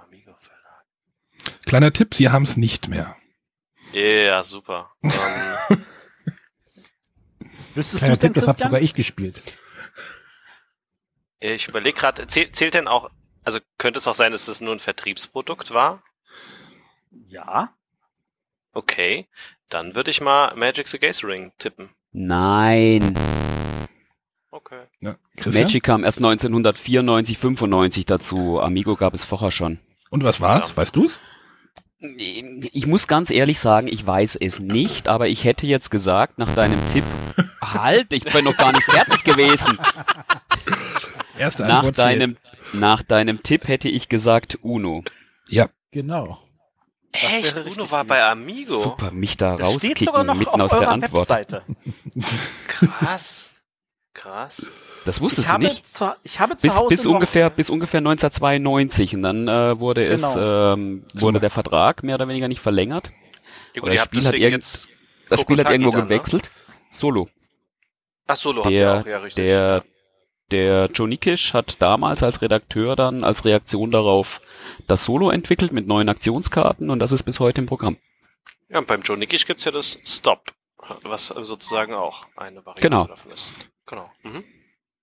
[1.66, 3.16] Kleiner Tipp, sie haben es nicht mehr.
[3.92, 4.90] Ja, super.
[5.02, 5.84] ähm,
[7.74, 9.42] Wüsstest du denn, Tipp, das habe sogar ich gespielt.
[11.40, 13.10] Ich überlege gerade, zählt, zählt denn auch,
[13.44, 16.02] also könnte es auch sein, dass es nur ein Vertriebsprodukt war?
[17.26, 17.74] Ja.
[18.72, 19.26] Okay,
[19.68, 21.90] dann würde ich mal Magic the Gathering tippen.
[22.12, 23.16] Nein.
[24.50, 24.82] Okay.
[25.00, 25.16] Ja?
[25.44, 28.60] Magic kam erst 1994, 95 dazu.
[28.60, 29.80] Amigo gab es vorher schon.
[30.10, 30.70] Und was war's?
[30.70, 30.76] Ja.
[30.76, 31.20] Weißt du's?
[32.00, 36.54] Ich muss ganz ehrlich sagen, ich weiß es nicht, aber ich hätte jetzt gesagt, nach
[36.54, 37.04] deinem Tipp,
[37.62, 39.78] halt, ich bin noch gar nicht fertig gewesen.
[41.38, 42.36] Erste Nach deinem,
[42.72, 45.04] nach deinem Tipp hätte ich gesagt Uno.
[45.48, 46.38] Ja, Genau.
[47.12, 47.60] Echt?
[47.66, 48.80] Uno war bei Amigo?
[48.80, 51.28] Super, mich da Das steht sogar rauskicken noch mitten auf aus der eurer Antwort.
[51.28, 51.64] Webseite.
[52.68, 53.62] Krass.
[54.14, 54.72] Krass.
[55.06, 55.86] Das Ich wusstest du habe, nicht?
[55.86, 59.78] zu, ich habe zu Bis, Hause bis noch, ungefähr bis ungefähr 1992 und dann äh,
[59.80, 60.74] wurde es Genau.
[60.74, 63.10] ähm, wurde der Vertrag mehr oder weniger nicht verlängert.
[63.74, 64.88] Ja, ihr das Spiel hat irgend- jetzt
[65.28, 66.06] Das Spiel hat irgendwo dann, ne?
[66.06, 66.50] gewechselt.
[66.90, 67.28] Solo.
[68.26, 69.44] Ach, Solo Der auch, ja, richtig.
[69.46, 69.84] der
[70.50, 74.40] der Joe Nikisch hat damals als Redakteur dann als Reaktion darauf
[74.88, 77.96] das Solo entwickelt mit neuen Aktionskarten und das ist bis heute im Programm.
[78.68, 80.52] ja, und beim Joe Nickisch gibt's ja das Stop,
[81.04, 83.04] was sozusagen auch eine Variante Genau.
[83.06, 83.52] davon ist.
[83.86, 84.10] Genau.
[84.24, 84.42] Mhm.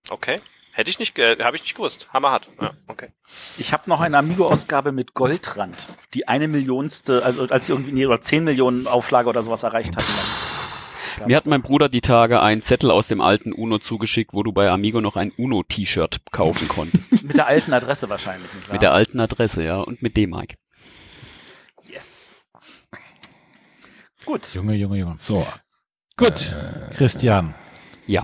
[0.10, 0.39] Okay.
[0.74, 2.08] Hätte ich nicht, äh, habe ich nicht gewusst.
[2.13, 2.48] Hammerhart.
[2.62, 3.10] Ja, okay.
[3.58, 5.76] ich habe noch eine Amigo-Ausgabe mit Goldrand,
[6.13, 9.98] die eine Millionste, also als sie irgendwie nee, oder 10 Millionen Auflage oder sowas erreicht
[9.98, 10.12] hatten.
[11.17, 14.43] Dann Mir hat mein Bruder die Tage einen Zettel aus dem alten Uno zugeschickt, wo
[14.43, 17.12] du bei Amigo noch ein Uno-T-Shirt kaufen konntest.
[17.24, 18.74] mit der alten Adresse wahrscheinlich, nicht wahr?
[18.74, 20.54] Mit der alten Adresse, ja, und mit D-Mark.
[21.89, 22.36] yes.
[24.26, 24.54] Gut.
[24.54, 25.15] Junge, Junge, Junge.
[25.17, 25.48] so.
[26.17, 26.52] Gut.
[26.96, 27.56] Christian.
[28.06, 28.24] Ja.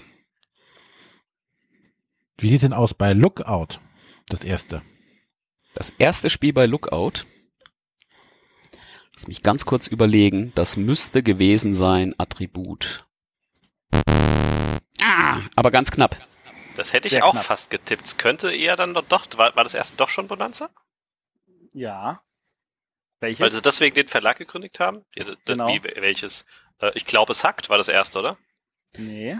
[2.43, 3.79] Wie sieht denn aus bei Lookout?
[4.27, 4.81] Das erste.
[5.75, 7.23] Das erste Spiel bei Lookout.
[9.15, 10.51] Lass mich ganz kurz überlegen.
[10.53, 13.03] Das müsste gewesen sein Attribut.
[14.99, 16.17] Ah, aber ganz knapp.
[16.75, 17.45] Das hätte ich Sehr auch knapp.
[17.45, 18.07] fast getippt.
[18.07, 20.69] Es Könnte eher dann doch, doch war, war das erste doch schon Bonanza?
[21.71, 22.23] Ja.
[23.21, 23.39] Welches?
[23.39, 25.05] Weil sie deswegen den Verlag gegründet haben?
[25.15, 25.69] Ja, Genau.
[25.69, 26.43] Wie, welches?
[26.79, 28.37] Äh, ich glaube, es hackt war das erste, oder?
[28.97, 29.37] Nee.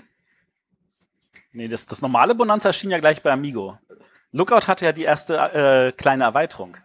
[1.54, 3.78] Nee, das, das normale Bonanza erschien ja gleich bei Amigo.
[4.32, 6.78] Lookout hatte ja die erste äh, kleine Erweiterung.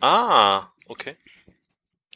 [0.00, 1.16] Ah, okay.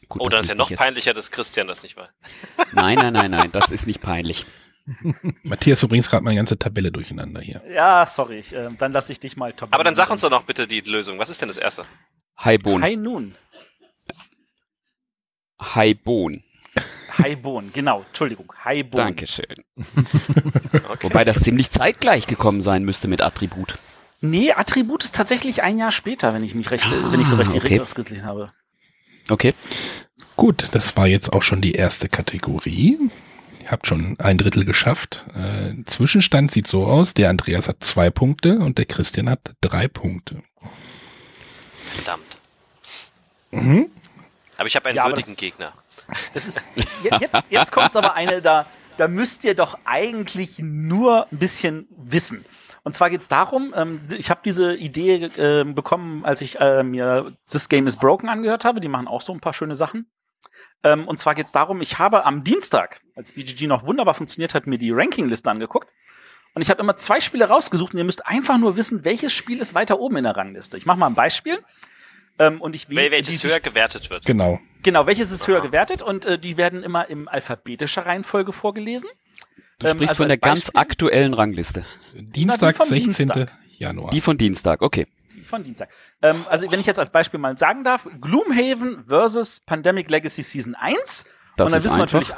[0.08, 2.08] Gut, Oh, das dann ist ja noch peinlicher, dass Christian das nicht war.
[2.72, 4.46] Nein, nein, nein, nein, das ist nicht peinlich.
[5.42, 7.62] Matthias, du bringst gerade meine ganze Tabelle durcheinander hier.
[7.70, 8.38] Ja, sorry.
[8.38, 9.68] Ich, äh, dann lasse ich dich mal top.
[9.72, 11.18] Aber dann sag uns doch noch bitte die Lösung.
[11.18, 11.84] Was ist denn das erste?
[12.38, 12.82] Haibon.
[12.82, 13.34] High Noon.
[17.18, 17.70] Haibon.
[17.72, 18.04] Genau.
[18.08, 18.52] Entschuldigung.
[18.64, 19.04] High Bone.
[19.06, 19.64] Dankeschön.
[20.90, 21.02] Okay.
[21.02, 23.78] Wobei das ziemlich zeitgleich gekommen sein müsste mit Attribut.
[24.20, 27.36] Nee, Attribut ist tatsächlich ein Jahr später, wenn ich mich recht, Ah, wenn ich so
[27.36, 27.68] recht die okay.
[27.78, 28.48] Regeln gesehen habe.
[29.28, 29.54] Okay.
[30.36, 32.98] Gut, das war jetzt auch schon die erste Kategorie.
[33.62, 35.24] Ihr habt schon ein Drittel geschafft.
[35.34, 39.88] Äh, Zwischenstand sieht so aus, der Andreas hat zwei Punkte und der Christian hat drei
[39.88, 40.42] Punkte.
[41.94, 42.38] Verdammt.
[43.50, 43.86] Mhm.
[44.56, 45.72] Aber ich habe einen Ja, würdigen Gegner.
[46.34, 46.60] Das ist,
[47.02, 48.66] je- jetzt, jetzt kommt aber eine, da,
[48.96, 52.44] da müsst ihr doch eigentlich nur ein bisschen wissen.
[52.84, 56.82] Und zwar geht es darum, ähm, ich habe diese Idee ähm, bekommen, als ich äh,
[56.82, 58.80] mir This Game is Broken angehört habe.
[58.80, 60.10] Die machen auch so ein paar schöne Sachen.
[60.84, 64.54] Ähm, und zwar geht es darum, ich habe am Dienstag, als BGG noch wunderbar funktioniert
[64.54, 65.88] hat, mir die Rankingliste angeguckt.
[66.54, 69.58] Und ich habe immer zwei Spiele rausgesucht und ihr müsst einfach nur wissen, welches Spiel
[69.60, 70.76] ist weiter oben in der Rangliste.
[70.78, 71.58] Ich mache mal ein Beispiel.
[72.38, 74.24] Ähm, und ich Wel welches die- höher gewertet wird.
[74.24, 74.60] Genau.
[74.82, 75.66] Genau, welches ist höher Aha.
[75.66, 79.10] gewertet und äh, die werden immer in alphabetischer Reihenfolge vorgelesen.
[79.80, 81.84] Du Ähm, sprichst also von der ganz aktuellen Rangliste.
[82.14, 83.04] Dienstag, vom 16.
[83.26, 83.52] Dienstag.
[83.76, 84.10] Januar.
[84.10, 85.06] Die von Dienstag, okay.
[85.34, 85.88] Die von Dienstag.
[86.22, 90.74] Ähm, also wenn ich jetzt als Beispiel mal sagen darf, Gloomhaven versus Pandemic Legacy Season
[90.74, 91.24] 1.
[91.56, 92.32] Das und dann ist wissen wir natürlich,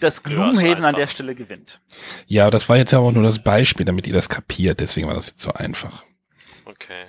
[0.00, 0.98] dass Ja, Gloomhaven an einfach.
[1.00, 1.80] der Stelle gewinnt.
[2.26, 4.80] Ja, das war jetzt ja auch nur das Beispiel, damit ihr das kapiert.
[4.80, 6.04] Deswegen war das jetzt so einfach.
[6.66, 7.04] Okay.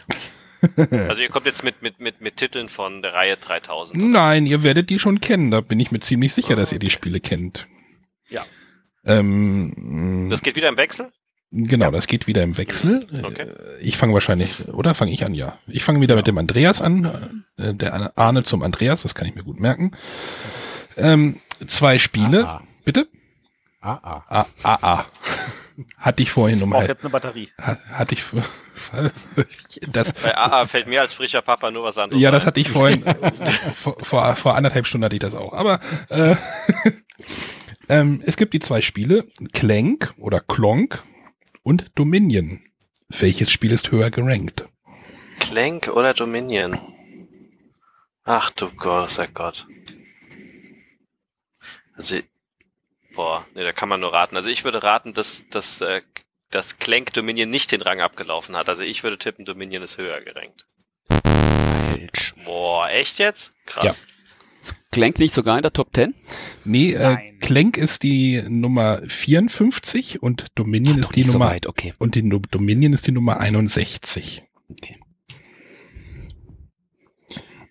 [1.08, 4.02] Also ihr kommt jetzt mit, mit, mit, mit Titeln von der Reihe 3000.
[4.12, 5.52] Nein, ihr werdet die schon kennen.
[5.52, 7.68] Da bin ich mir ziemlich sicher, dass ihr die Spiele kennt.
[8.30, 8.46] Ja.
[9.06, 11.10] Ähm, Das geht wieder im Wechsel?
[11.52, 13.08] genau, das geht wieder im Wechsel.
[13.24, 13.44] Okay.
[13.44, 15.34] Äh, Ich fange wahrscheinlich, oder fange ich an?
[15.34, 15.58] Ja.
[15.68, 17.44] Ich fange wieder mit dem Andreas an.
[17.58, 19.92] Äh, Der Arne zum Andreas, das kann ich mir gut merken.
[20.98, 22.46] Ähm, zwei Spiele.
[22.48, 22.64] Ah, ah.
[22.86, 23.08] Bitte?
[23.82, 24.24] Ah, ah.
[24.28, 25.06] Ah, ah, ah.
[25.98, 26.90] Hatte ich vorhin Ich brauche halb.
[26.90, 27.50] jetzt eine Batterie.
[27.60, 28.24] ha- Hatte ich.
[29.92, 32.70] Das, Bei AA fällt mir als frischer Papa nur was anderes ja, das hatte ich
[32.70, 33.04] vorhin.
[33.76, 35.52] vor, vor, vor anderthalb Stunden hatte ich das auch.
[35.54, 36.36] Aber äh,
[37.90, 41.04] ähm, es gibt die zwei Spiele, Clank oder Klonk
[41.64, 42.62] und Dominion.
[43.10, 44.68] Welches Spiel ist höher gerankt?
[45.40, 46.80] Clank oder Dominion?
[48.24, 49.68] Ach du großer Gott.
[51.96, 52.18] Also,
[53.20, 54.38] Boah, nee, da kann man nur raten.
[54.38, 56.04] Also ich würde raten, dass, dass, äh,
[56.52, 58.70] dass Clank Dominion nicht den Rang abgelaufen hat.
[58.70, 60.66] Also ich würde tippen, Dominion ist höher gerankt.
[61.10, 62.34] Falsch.
[62.46, 63.56] Boah, echt jetzt?
[63.66, 64.08] Krass.
[64.94, 66.16] Clank nicht sogar in der Top 10?
[66.64, 67.38] Nee, äh, Nein.
[67.42, 71.94] Clank ist die Nummer 54 und Dominion Ach, ist die nicht so Nummer weit, okay.
[72.00, 74.44] und die Dominion ist die Nummer 61.
[74.70, 74.98] okay.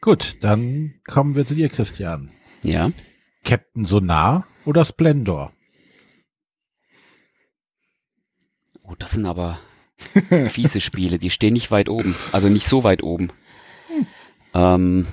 [0.03, 2.33] Gut, dann kommen wir zu dir, Christian.
[2.63, 2.91] Ja.
[3.49, 5.53] Captain Sonar oder Splendor?
[8.83, 9.59] Oh, das sind aber
[10.51, 11.19] fiese Spiele.
[11.19, 12.15] Die stehen nicht weit oben.
[12.31, 13.33] Also nicht so weit oben.
[14.53, 15.07] Ähm,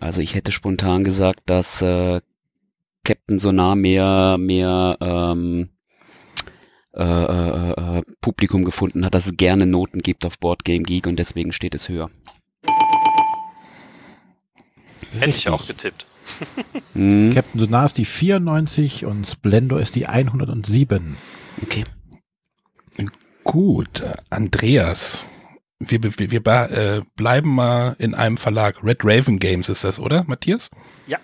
[0.00, 2.20] also ich hätte spontan gesagt, dass äh,
[3.04, 5.70] Captain Sonar mehr, mehr ähm,
[6.92, 11.06] äh, äh, äh, Publikum gefunden hat, dass es gerne Noten gibt auf Board Game Geek
[11.06, 12.10] und deswegen steht es höher.
[15.18, 16.06] Hätte ich auch getippt.
[16.94, 21.16] Hm, Captain Sonar ist die 94 und Splendor ist die 107.
[21.62, 21.84] okay.
[23.44, 25.26] Gut, Andreas.
[25.78, 28.82] Wir, wir, wir äh, bleiben mal in einem Verlag.
[28.82, 30.70] Red Raven Games ist das, oder, Matthias?
[31.06, 31.18] Ja.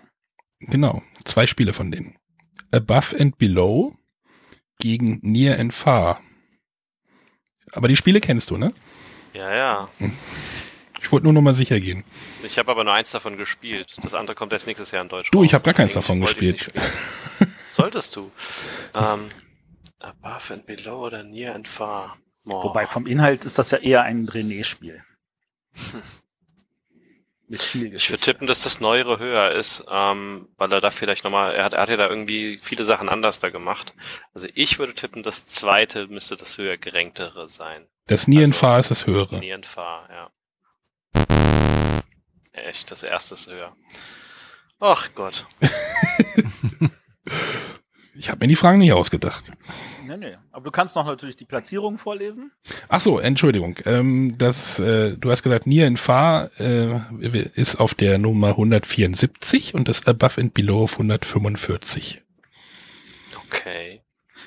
[0.61, 2.17] Genau, zwei Spiele von denen.
[2.73, 3.97] Above and Below
[4.79, 6.21] gegen Near and Far.
[7.73, 8.73] Aber die Spiele kennst du, ne?
[9.33, 9.89] Ja, ja.
[11.11, 12.05] Ich wollte nur noch mal sicher gehen.
[12.45, 13.97] Ich habe aber nur eins davon gespielt.
[14.01, 15.33] Das andere kommt erst nächstes Jahr in Deutsch.
[15.33, 16.73] Du, ich habe gar keins davon gespielt.
[17.69, 18.31] Solltest du.
[18.95, 19.27] Ähm,
[19.99, 22.17] above and below oder near and far.
[22.47, 22.63] Oh.
[22.63, 25.03] Wobei vom Inhalt ist das ja eher ein René-Spiel.
[27.53, 27.75] Ich
[28.11, 31.73] würde tippen, dass das Neuere höher ist, ähm, weil er da vielleicht nochmal, er hat,
[31.73, 33.93] er hat ja da irgendwie viele Sachen anders da gemacht.
[34.33, 37.89] Also ich würde tippen, das zweite müsste das höher gerenktere sein.
[38.07, 39.41] Das Near and Also- Far ist das höhere.
[39.41, 40.31] Near and far, ja.
[42.67, 43.77] Echt, das erste ist höher.
[44.79, 45.47] Ach Gott.
[48.15, 49.51] Ich habe mir die Fragen nicht ausgedacht.
[50.07, 50.37] Nee, nee.
[50.53, 52.53] Aber du kannst noch natürlich die Platzierung vorlesen.
[52.91, 53.79] Ach so, Entschuldigung.
[53.87, 57.01] Ähm, das, äh, du hast gesagt, Near and Far äh,
[57.55, 62.21] ist auf der Nummer 174 und das Above and Below auf 145.
[63.47, 64.03] Okay.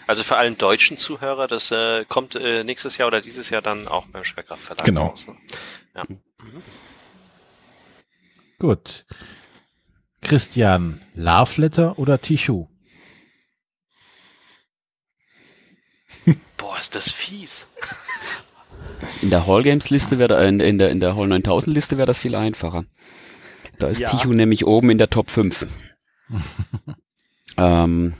[0.05, 3.87] Also für allen deutschen Zuhörer, das äh, kommt äh, nächstes Jahr oder dieses Jahr dann
[3.87, 5.07] auch beim Schwerkraft Verlag Genau.
[5.07, 5.25] raus.
[5.27, 5.35] Ne?
[5.95, 6.03] Ja.
[6.07, 6.19] Mhm.
[8.59, 9.05] Gut.
[10.21, 12.67] Christian, Love Letter oder Tishu?
[16.57, 17.67] Boah, ist das fies.
[19.21, 22.07] In der Hall Games Liste wäre in, in der in der Hall 9000 Liste wäre
[22.07, 22.85] das viel einfacher.
[23.79, 24.09] Da ist Ja.
[24.09, 25.67] Tichu nämlich oben in der Top 5.
[27.57, 28.13] ähm,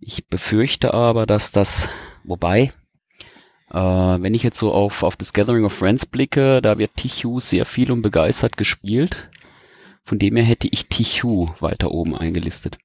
[0.00, 1.88] ich befürchte aber, dass das,
[2.24, 2.72] wobei,
[3.70, 7.40] äh, wenn ich jetzt so auf, auf das Gathering of Friends blicke, da wird Tichu
[7.40, 9.30] sehr viel und begeistert gespielt.
[10.04, 12.78] Von dem her hätte ich Tichu weiter oben eingelistet.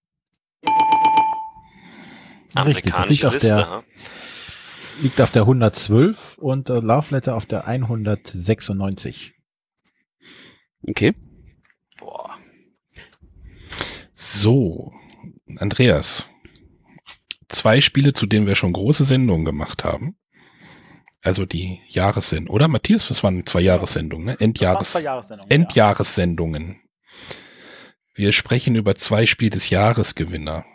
[2.57, 3.83] Richtig, das liegt auf Liste, der- ha?
[5.01, 9.33] Liegt auf der 112 und äh, Love Letter auf der 196.
[10.87, 11.13] Okay.
[11.97, 12.37] Boah.
[14.13, 14.91] So,
[15.57, 16.27] Andreas.
[17.49, 20.15] Zwei Spiele, zu denen wir schon große Sendungen gemacht haben.
[21.21, 23.07] Also die Jahressendung, oder Matthias?
[23.07, 24.39] Das waren zwei Jahressendungen, ne?
[24.39, 25.49] Endjahres, zwei Jahressendungen.
[25.49, 25.55] ja.
[25.55, 26.81] Endjahressendungen.
[28.13, 30.65] Wir sprechen über zwei Spiele des Jahresgewinner.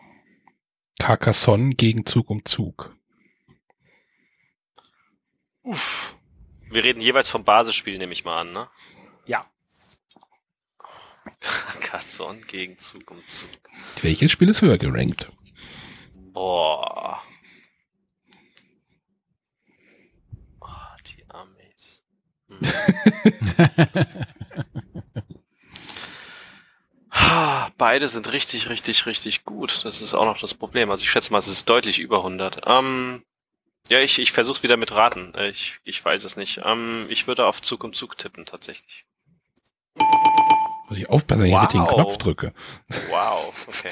[0.98, 2.96] Carcassonne gegen Zug um Zug.
[5.62, 6.14] Uff.
[6.70, 8.68] Wir reden jeweils vom Basisspiel, nehme ich mal an, ne?
[9.26, 9.46] Ja.
[11.40, 13.50] Carcassonne gegen Zug um Zug.
[14.00, 15.30] Welches Spiel ist höher gerankt?
[16.32, 17.22] Boah.
[20.60, 20.66] Oh,
[21.06, 22.04] die Amis.
[22.45, 22.45] Hm.
[27.78, 29.84] Beide sind richtig, richtig, richtig gut.
[29.84, 30.90] Das ist auch noch das Problem.
[30.90, 32.62] Also ich schätze mal, es ist deutlich über 100.
[32.66, 33.22] Ähm,
[33.88, 35.34] ja, ich, ich versuche wieder mit Raten.
[35.34, 36.60] Äh, Ich, ich weiß es nicht.
[36.64, 39.04] Ähm, ich würde auf Zug um Zug tippen, tatsächlich.
[40.88, 41.94] Muss ich aufpassen, wenn ich den Wow.
[41.94, 42.52] Knopf drücke.
[43.08, 43.90] Wow, okay.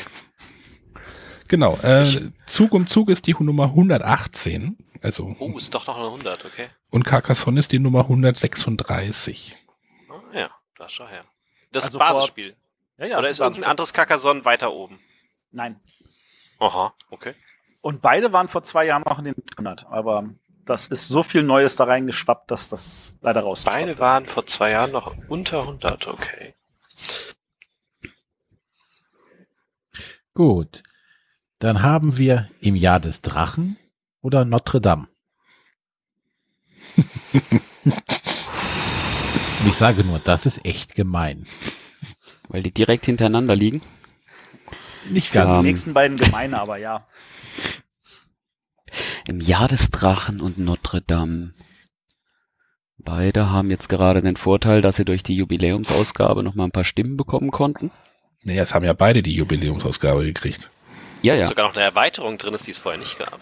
[1.48, 4.76] Genau, äh, Zug um Zug ist die Nummer 118.
[5.02, 6.68] Also, Oh, ist doch noch eine 100, okay.
[6.90, 9.56] und Carcassonne ist die Nummer 136.
[10.08, 11.24] Ah, ja, da schau her.
[11.72, 12.56] Das Also Basisspiel.
[12.98, 15.00] Ja, ja, Oder ist irgendein anderes Carcassonne weiter oben?
[15.50, 15.80] Nein.
[16.60, 17.34] Aha, okay.
[17.82, 19.86] Und beide waren vor zwei Jahren noch in den 100.
[19.86, 20.30] Aber
[20.64, 24.70] das ist so viel Neues da reingeschwappt, dass das leider raus Beide waren vor zwei
[24.70, 26.54] Jahren noch unter 100, okay.
[30.32, 30.82] Gut.
[31.58, 33.76] Dann haben wir im Jahr des Drachen
[34.20, 35.08] oder Notre Dame.
[36.96, 37.06] Und
[39.68, 41.46] ich sage nur, das ist echt gemein.
[42.48, 43.82] Weil die direkt hintereinander liegen.
[45.10, 45.52] Nicht Ja, ganz.
[45.52, 47.06] die Ähm, nächsten beiden gemeine, aber ja.
[49.26, 51.52] Im Jahr des Drachen und Notre Dame.
[52.98, 56.84] Beide haben jetzt gerade den Vorteil, dass sie durch die Jubiläumsausgabe noch mal ein paar
[56.84, 57.90] Stimmen bekommen konnten.
[58.42, 60.70] Naja, es haben ja beide die Jubiläumsausgabe gekriegt.
[61.24, 61.46] Ja, ja.
[61.46, 63.40] Sogar noch eine Erweiterung drin ist, die es vorher nicht gab.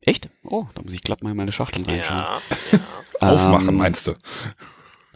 [0.00, 0.28] Echt?
[0.44, 2.18] Oh, da muss ich glatt mal in meine Schachteln reinschauen.
[2.20, 2.78] Ja, ja.
[3.32, 4.14] Aufmachen, Ähm, meinst du?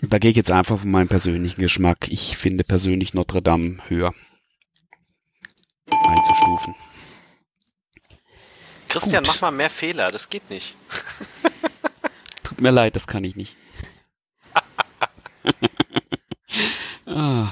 [0.01, 2.09] Da gehe ich jetzt einfach von meinem persönlichen Geschmack.
[2.09, 4.12] Ich finde persönlich Notre Dame höher
[5.87, 6.75] einzustufen.
[8.88, 9.35] Christian, Gut.
[9.35, 10.75] mach mal mehr Fehler, das geht nicht.
[12.42, 13.55] Tut mir leid, das kann ich nicht.
[17.07, 17.51] ah,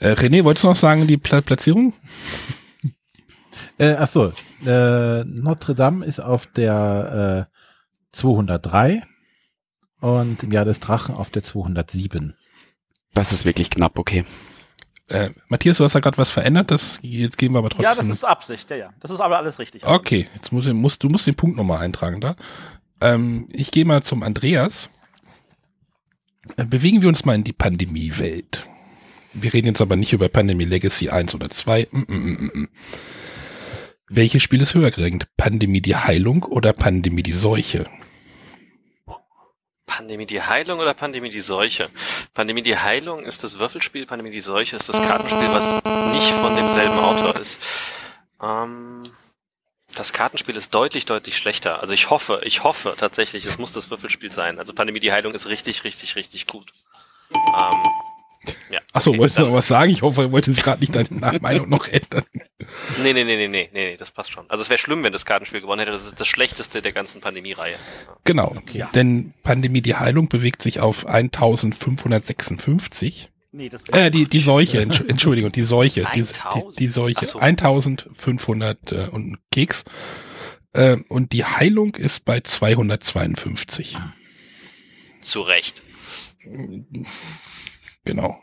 [0.00, 1.92] Äh, René, wolltest du noch sagen, die Pla Platzierung?
[3.78, 4.32] Äh, ach so,
[4.66, 7.56] äh, Notre Dame ist auf der äh,
[8.12, 9.02] 203
[10.00, 12.34] und im Jahr des Drachen auf der 207.
[13.14, 14.24] das ist wirklich knapp, okay.
[15.08, 17.84] Äh, Matthias, du hast da gerade was verändert, das jetzt geben wir aber trotzdem.
[17.90, 18.90] Ja, das ist Absicht, ja, ja.
[19.00, 19.84] Das ist aber alles richtig.
[19.84, 22.36] Okay, jetzt muss, ich- musst, du musst den Punkt nochmal eintragen da.
[23.00, 24.88] Ähm, ich gehe mal zum Andreas.
[26.56, 28.66] Äh, bewegen wir uns mal in die Pandemiewelt.
[29.32, 31.88] Wir reden jetzt aber nicht über Pandemie Legacy 1 oder 2.
[31.90, 32.68] Mm, mm, mm, mm.
[34.08, 35.28] Welches Spiel ist höher gerankt?
[35.36, 37.88] Pandemie die Heilung oder Pandemie die Seuche?
[39.86, 41.90] Pandemie die Heilung oder Pandemie die Seuche?
[42.34, 45.74] Pandemie die Heilung ist das Würfelspiel, Pandemie die Seuche ist das Kartenspiel, was
[46.12, 47.58] nicht von demselben Autor ist.
[48.42, 49.10] Ähm,
[49.94, 51.80] das Kartenspiel ist deutlich, deutlich schlechter.
[51.80, 54.58] Also ich hoffe, ich hoffe tatsächlich, es muss das Würfelspiel sein.
[54.58, 56.72] Also Pandemie die Heilung ist richtig, richtig, richtig gut.
[57.32, 57.82] Ähm,
[58.70, 59.92] ja, Achso, okay, wolltest du noch was ist- sagen?
[59.92, 61.08] Ich hoffe, du wolltest gerade nicht deine
[61.40, 62.24] Meinung noch ändern.
[63.02, 64.44] Nee, nee, nee, nee, nee, nee, nee, das passt schon.
[64.48, 65.92] Also es wäre schlimm, wenn das Kartenspiel gewonnen hätte.
[65.92, 67.74] Das ist das schlechteste der ganzen Pandemie-Reihe.
[68.24, 68.88] Genau, Ja.
[68.94, 73.30] denn Pandemie die Heilung bewegt sich auf 1556.
[73.52, 76.78] Nee, das Äh, die, die Seuche, Entsch- Entschuldigung, die Seuche, die, die, 1000?
[76.78, 77.38] die Seuche, so.
[77.40, 79.84] 1500 äh, und ein Keks.
[80.72, 83.98] Äh, und die Heilung ist bei 252.
[85.20, 85.82] Zu Recht.
[88.04, 88.38] Genau.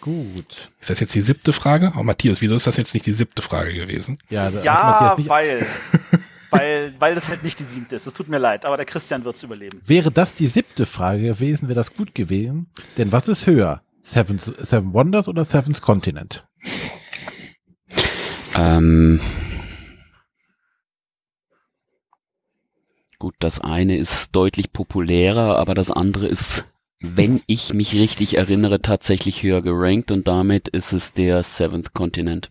[0.00, 0.70] Gut.
[0.80, 1.92] Ist das jetzt die siebte Frage?
[1.96, 4.18] Oh, Matthias, wieso ist das jetzt nicht die siebte Frage gewesen?
[4.30, 5.66] Ja, ja weil,
[6.50, 8.06] weil, weil das halt nicht die siebte ist.
[8.06, 9.82] Es tut mir leid, aber der Christian wird's überleben.
[9.84, 12.70] wäre das die siebte Frage gewesen, wäre das gut gewesen.
[12.96, 13.82] Denn was ist höher?
[14.02, 16.46] Seven, Seven Wonders oder Seven's Continent?
[18.54, 19.20] Ähm,
[23.18, 26.66] gut, das eine ist deutlich populärer, aber das andere ist,
[27.00, 32.50] wenn ich mich richtig erinnere, tatsächlich höher gerankt und damit ist es der Seventh Continent.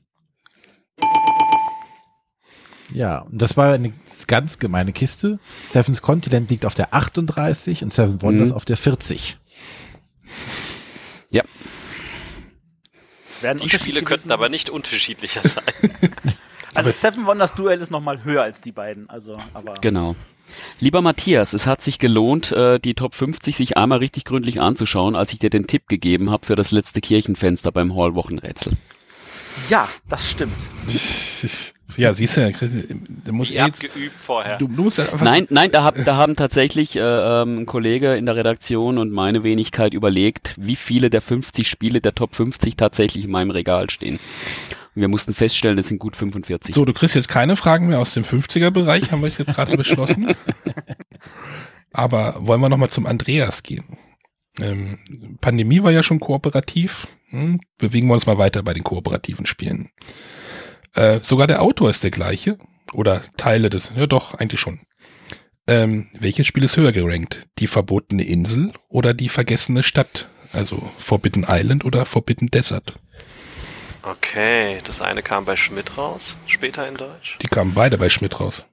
[2.92, 3.94] Ja, und das war eine
[4.26, 5.40] ganz gemeine Kiste.
[5.72, 8.54] Seven's Continent liegt auf der 38 und Seven Wonders Mhm.
[8.56, 9.38] auf der 40.
[11.32, 11.44] Ja,
[13.54, 15.64] Die Spiele könnten aber nicht unterschiedlicher sein.
[16.76, 19.10] Also Seven Wonders Duell ist noch mal höher als die beiden.
[19.10, 20.16] Also, aber genau.
[20.80, 25.16] Lieber Matthias, es hat sich gelohnt, äh, die Top 50 sich einmal richtig gründlich anzuschauen,
[25.16, 28.74] als ich dir den Tipp gegeben habe für das letzte Kirchenfenster beim Hall-Wochenrätsel.
[29.70, 30.54] Ja, das stimmt.
[31.98, 32.72] Ja, siehst du, Chris,
[33.26, 34.58] da muss Ihr habt jetzt, geübt vorher.
[34.58, 38.16] du, du musst einfach, Nein, nein, da, hab, da haben tatsächlich äh, ähm, ein Kollege
[38.16, 42.78] in der Redaktion und meine Wenigkeit überlegt, wie viele der 50 Spiele der Top 50
[42.78, 44.20] tatsächlich in meinem Regal stehen.
[44.96, 46.74] Und wir mussten feststellen, es sind gut 45.
[46.74, 50.34] So, du kriegst jetzt keine Fragen mehr aus dem 50er-Bereich, haben wir jetzt gerade beschlossen.
[51.92, 53.98] Aber wollen wir nochmal zum Andreas gehen?
[54.62, 57.08] Ähm, Pandemie war ja schon kooperativ.
[57.30, 57.60] Hm?
[57.78, 59.90] Bewegen wir uns mal weiter bei den kooperativen Spielen.
[60.96, 62.58] Äh, sogar der Autor ist der gleiche.
[62.94, 64.80] Oder Teile des, ja doch, eigentlich schon.
[65.68, 67.48] Ähm, welches Spiel ist höher gerankt?
[67.60, 70.28] Die verbotene Insel oder die vergessene Stadt?
[70.52, 72.96] Also Forbidden Island oder Forbidden Desert?
[74.02, 77.38] Okay, das eine kam bei Schmidt raus, später in Deutsch.
[77.42, 78.66] Die kamen beide bei Schmidt raus.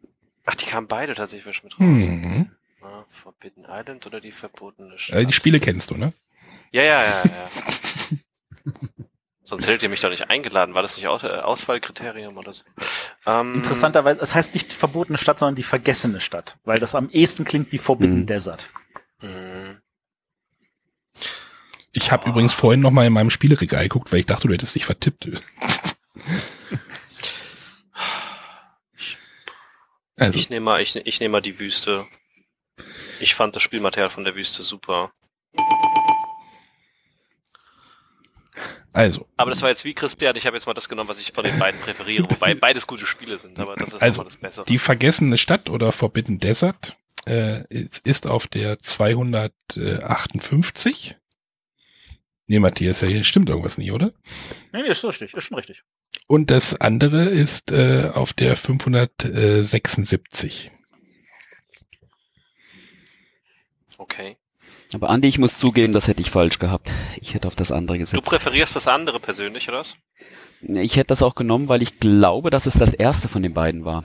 [0.47, 1.81] Ach, die kamen beide tatsächlich bei Schmidt raus.
[1.81, 2.51] Mhm.
[2.87, 5.17] Ah, Forbidden Island oder die verbotene Stadt?
[5.17, 6.13] Äh, die Spiele kennst du, ne?
[6.71, 7.51] Ja, ja, ja, ja.
[9.45, 10.75] Sonst hättet ihr mich doch nicht eingeladen.
[10.75, 12.63] War das nicht Aus äh, Auswahlkriterium oder so?
[13.27, 17.09] Ähm, Interessanterweise, es heißt nicht die verbotene Stadt, sondern die vergessene Stadt, weil das am
[17.11, 18.27] ehesten klingt wie Forbidden Mhm.
[18.27, 18.69] Desert.
[19.21, 19.81] mh,
[21.93, 24.75] Ich habe übrigens vorhin noch mal in meinem Spieleregal geguckt, weil ich dachte, du hättest
[24.77, 25.29] dich vertippt.
[30.19, 32.07] Also, Ich nehme mal, ich, ich nehme mal die Wüste.
[33.21, 35.13] Ich fand das Spielmaterial von der Wüste super.
[38.93, 41.33] also, Aber das war jetzt wie Christian, ich habe jetzt mal das genommen, was ich
[41.33, 44.65] von den beiden präferiere, wobei beides gute Spiele sind, aber das ist Also, das Bessere.
[44.67, 46.97] die vergessene Stadt oder Forbidden Desert
[47.27, 51.17] äh, ist- ist auf der 258.
[52.49, 54.13] Nee, Matthias, ja, hier stimmt irgendwas nie, oder?
[54.73, 55.83] Nee, nee, ist richtig, ist schon richtig.
[56.29, 60.71] Und das andere ist äh, auf der 576.
[63.99, 64.37] Okay.
[64.95, 66.91] Aber Andi, ich muss zugeben, das hätte ich falsch gehabt.
[67.21, 68.23] Ich hätte auf das andere Du gesetzt.
[68.25, 69.97] präferierst das andere persönlich, oder was?
[70.63, 73.85] Ich hätte das auch genommen, weil ich glaube, dass es das erste von den beiden
[73.85, 74.05] war.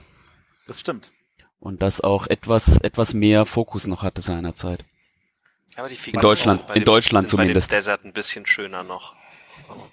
[0.68, 1.12] Das stimmt.
[1.60, 4.84] Und das auch etwas, etwas mehr Fokus noch hatte seinerzeit.
[5.76, 7.72] Ja, aber die In Deutschland- in dem- Deutschland sind bei dem zumindest.
[7.72, 9.16] Desert ein bisschen schöner noch.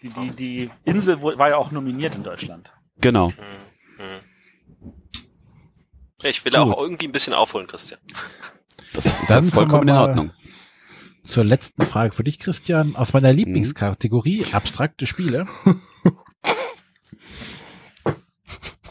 [0.03, 2.73] Die, die, die Insel war ja auch nominiert in Deutschland.
[3.01, 3.29] Genau.
[3.31, 3.37] Hm,
[3.99, 4.21] hm.
[6.25, 6.61] Ich will Gut.
[6.61, 8.01] auch irgendwie ein bisschen aufholen, Christian.
[8.99, 10.31] Das ist Dann ja vollkommen kommen in Ordnung.
[11.23, 12.97] Zur letzten Frage für dich, Christian.
[12.97, 15.47] Aus meiner Lieblingskategorie, abstrakte Spiele.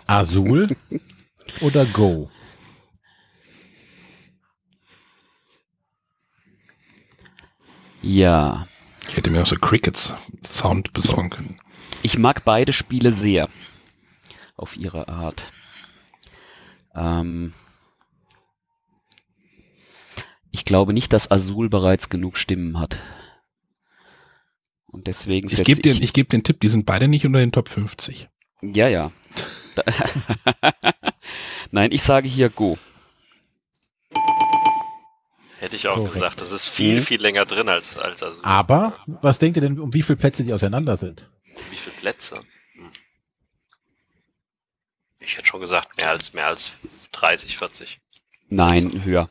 [0.08, 0.68] Azul
[1.60, 2.32] oder Go?
[8.02, 8.70] Ja.
[9.10, 11.60] Ich hätte mir auch so Crickets Sound besorgen können.
[12.02, 13.50] Ich mag beide Spiele sehr.
[14.56, 15.44] Auf ihre Art.
[16.96, 17.52] Ähm,
[20.58, 22.98] ich glaube nicht, dass Azul bereits genug Stimmen hat.
[24.88, 27.52] Und deswegen Ich gebe den, ich geb den Tipp, die sind beide nicht unter den
[27.52, 28.28] Top 50.
[28.62, 29.12] Ja, ja.
[31.72, 32.78] Nein, ich sage hier Go.
[35.60, 36.14] Hätte ich auch Korrekt.
[36.14, 36.42] gesagt.
[36.42, 37.02] Das ist viel, Mhm.
[37.04, 40.44] viel länger drin als, als also Aber, was denkt ihr denn, um wie viele Plätze
[40.44, 41.30] die auseinander sind?
[41.72, 42.36] wie viele Plätze?
[42.74, 42.92] Hm.
[45.20, 48.00] Ich hätte schon gesagt, mehr als mehr als 30, 40.
[48.50, 49.30] Nein, höher.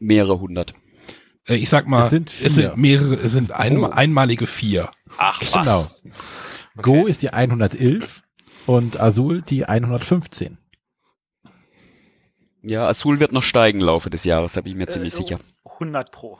[0.00, 0.74] Mehrere hundert.
[1.46, 2.76] Äh, ich sag mal, Es sind es sind vier.
[2.76, 3.86] mehrere, es sind ein, Oh.
[3.90, 4.90] einmalige vier.
[5.16, 5.52] Ach was.
[5.52, 5.90] Genau.
[6.76, 8.22] Go ist die 111
[8.66, 10.58] und Azul die 115.
[12.62, 15.16] Ja, Azul wird noch steigen im Laufe des Jahres, da bin ich mir ziemlich Äh,
[15.16, 15.40] sicher.
[15.64, 16.38] 100 pro.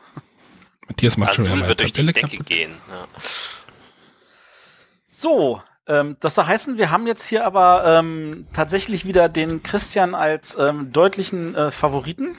[0.86, 2.46] Matthias macht schon Azul wieder wird durch die Decke kaputt.
[2.46, 2.72] gehen.
[2.90, 3.06] Ja.
[5.06, 10.14] So, ähm, das soll heißen, wir haben jetzt hier aber ähm, tatsächlich wieder den Christian
[10.14, 12.36] als ähm, deutlichen äh, Favoriten.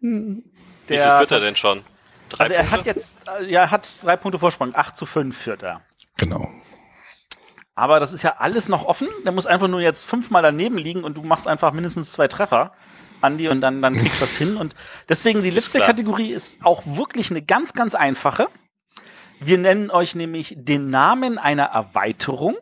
[0.00, 0.42] Wie
[0.88, 1.82] Der viel führt er denn schon?
[2.28, 2.78] Drei Also er Punkte?
[2.78, 5.82] hat jetzt, äh, ja, er hat drei Punkte Vorsprung, 8 zu 5 führt er.
[6.16, 6.50] Genau.
[7.74, 9.08] Aber das ist ja alles noch offen.
[9.24, 12.72] Der muss einfach nur jetzt fünfmal daneben liegen und du machst einfach mindestens zwei Treffer,
[13.20, 14.56] Andi, und dann, dann kriegst du das hin.
[14.56, 14.74] Und
[15.08, 15.78] deswegen die letzte.
[15.80, 18.48] Kategorie ist auch wirklich eine ganz, ganz einfache.
[19.40, 22.56] Wir nennen euch nämlich den Namen einer Erweiterung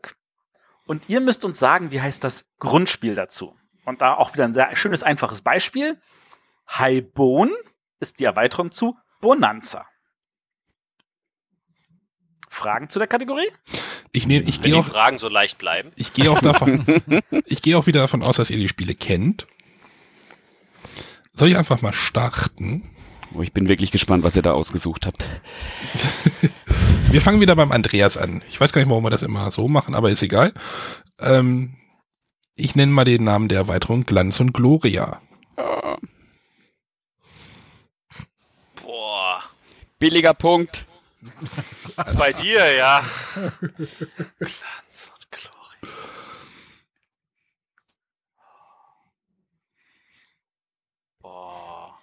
[0.87, 3.57] und ihr müsst uns sagen, wie heißt das Grundspiel dazu.
[3.87, 5.99] Und da auch wieder ein sehr schönes, einfaches Beispiel.
[6.71, 7.53] Highbone
[8.01, 9.87] ist die Erweiterung zu Bonanza.
[12.49, 13.49] Fragen zu der Kategorie?
[14.12, 15.91] Ich nehme, ich Wenn gehe die auch, Fragen so leicht bleiben.
[15.97, 16.85] ich gehe auch davon,
[17.45, 19.47] ich gehe auch wieder davon aus, dass ihr die Spiele kennt.
[21.35, 22.83] Soll ich einfach mal starten?
[23.35, 25.25] Oh, ich bin wirklich gespannt, was ihr da ausgesucht habt.
[27.11, 28.43] Wir fangen wieder beim Andreas an.
[28.49, 30.53] Ich weiß gar nicht, warum wir das immer so machen, aber ist egal.
[31.21, 31.77] Ähm,
[32.57, 35.21] ich nenne mal den Namen der Erweiterung Glanz und Gloria.
[35.55, 35.99] Boah.
[39.99, 40.84] Billiger Punkt.
[42.18, 43.03] Bei dir, ja.
[44.38, 45.92] Glanz und Glory.
[51.20, 51.99] Boah.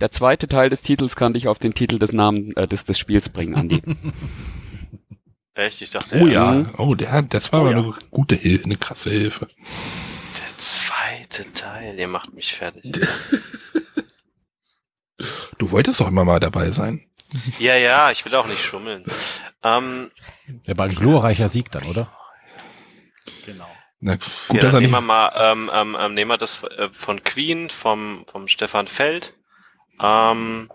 [0.00, 2.98] Der zweite Teil des Titels kann dich auf den Titel des Namen äh, des, des
[2.98, 3.82] Spiels bringen, Andi.
[5.54, 5.82] Echt?
[5.82, 7.78] Ich dachte, Oh ja, oh, der, das war Oh aber ja.
[7.78, 9.48] eine gute Hilfe, eine krasse Hilfe.
[9.58, 13.00] Der zweite Teil, ihr macht mich fertig.
[15.58, 17.04] Du wolltest doch immer mal dabei sein.
[17.58, 19.04] Ja, ja, ich will auch nicht schummeln.
[19.62, 20.10] Ähm,
[20.64, 22.12] Wäre mal ein glorreicher Sieg dann, oder?
[23.46, 23.68] Genau.
[24.00, 26.88] Na, gut, ja, dann nehmen nicht, wir mal, ähm, ähm, ähm, nehmen wir das äh,
[26.90, 29.34] von Queen, vom, vom Stefan Feld.
[30.00, 30.70] Ähm,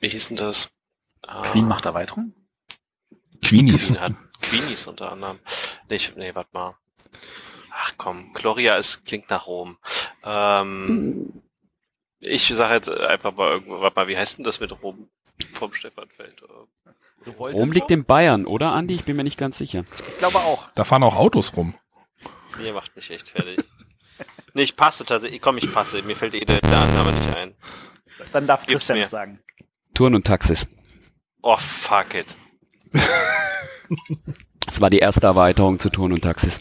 [0.00, 0.72] wie hieß denn das?
[1.22, 2.32] Äh, Queen macht Erweiterung?
[3.42, 3.88] Queenies.
[3.88, 5.38] Queen hat Queenies unter anderem.
[5.88, 6.76] Nee, ich, nee, warte mal.
[7.70, 9.76] Ach komm, Gloria ist, klingt nach Rom.
[10.24, 11.42] Ähm,
[12.20, 15.10] ich sage jetzt einfach mal irgendwo, warte mal, wie heißt denn das mit Rom
[15.52, 16.42] vom Stefan Feld?
[16.42, 18.94] Äh, Rom liegt in Bayern, oder, Andi?
[18.94, 19.84] Ich bin mir nicht ganz sicher.
[20.08, 20.68] Ich glaube auch.
[20.74, 21.74] Da fahren auch Autos rum.
[22.62, 23.64] Ihr macht mich echt fertig.
[24.54, 25.40] nee, ich passe tatsächlich.
[25.40, 26.02] Komm, ich passe.
[26.02, 27.54] Mir fällt eh der, Annahme nicht ein.
[28.32, 29.04] Dann darf Gib's Christian mir.
[29.04, 29.40] es sagen.
[29.94, 30.66] Turn und Taxis.
[31.42, 32.36] Oh, fuck it.
[34.66, 36.60] Das war die erste Erweiterung zu Turn und Taxis.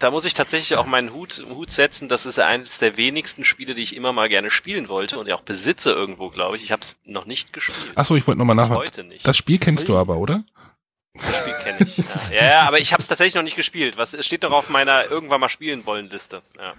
[0.00, 2.08] Da muss ich tatsächlich auch meinen Hut, Hut setzen.
[2.08, 5.34] Das ist eines der wenigsten Spiele, die ich immer mal gerne spielen wollte und ja
[5.36, 6.64] auch besitze irgendwo, glaube ich.
[6.64, 7.92] Ich habe es noch nicht gespielt.
[7.96, 8.80] Achso, ich wollte nochmal Bis nachfragen.
[8.80, 9.28] heute nicht.
[9.28, 10.42] Das Spiel kennst du aber, oder?
[11.14, 11.98] Das Spiel kenne ich.
[11.98, 12.04] Ja.
[12.32, 13.98] ja, ja, aber ich habe es tatsächlich noch nicht gespielt.
[13.98, 16.40] Was es steht noch auf meiner irgendwann mal spielen wollen Liste.
[16.56, 16.72] Ja.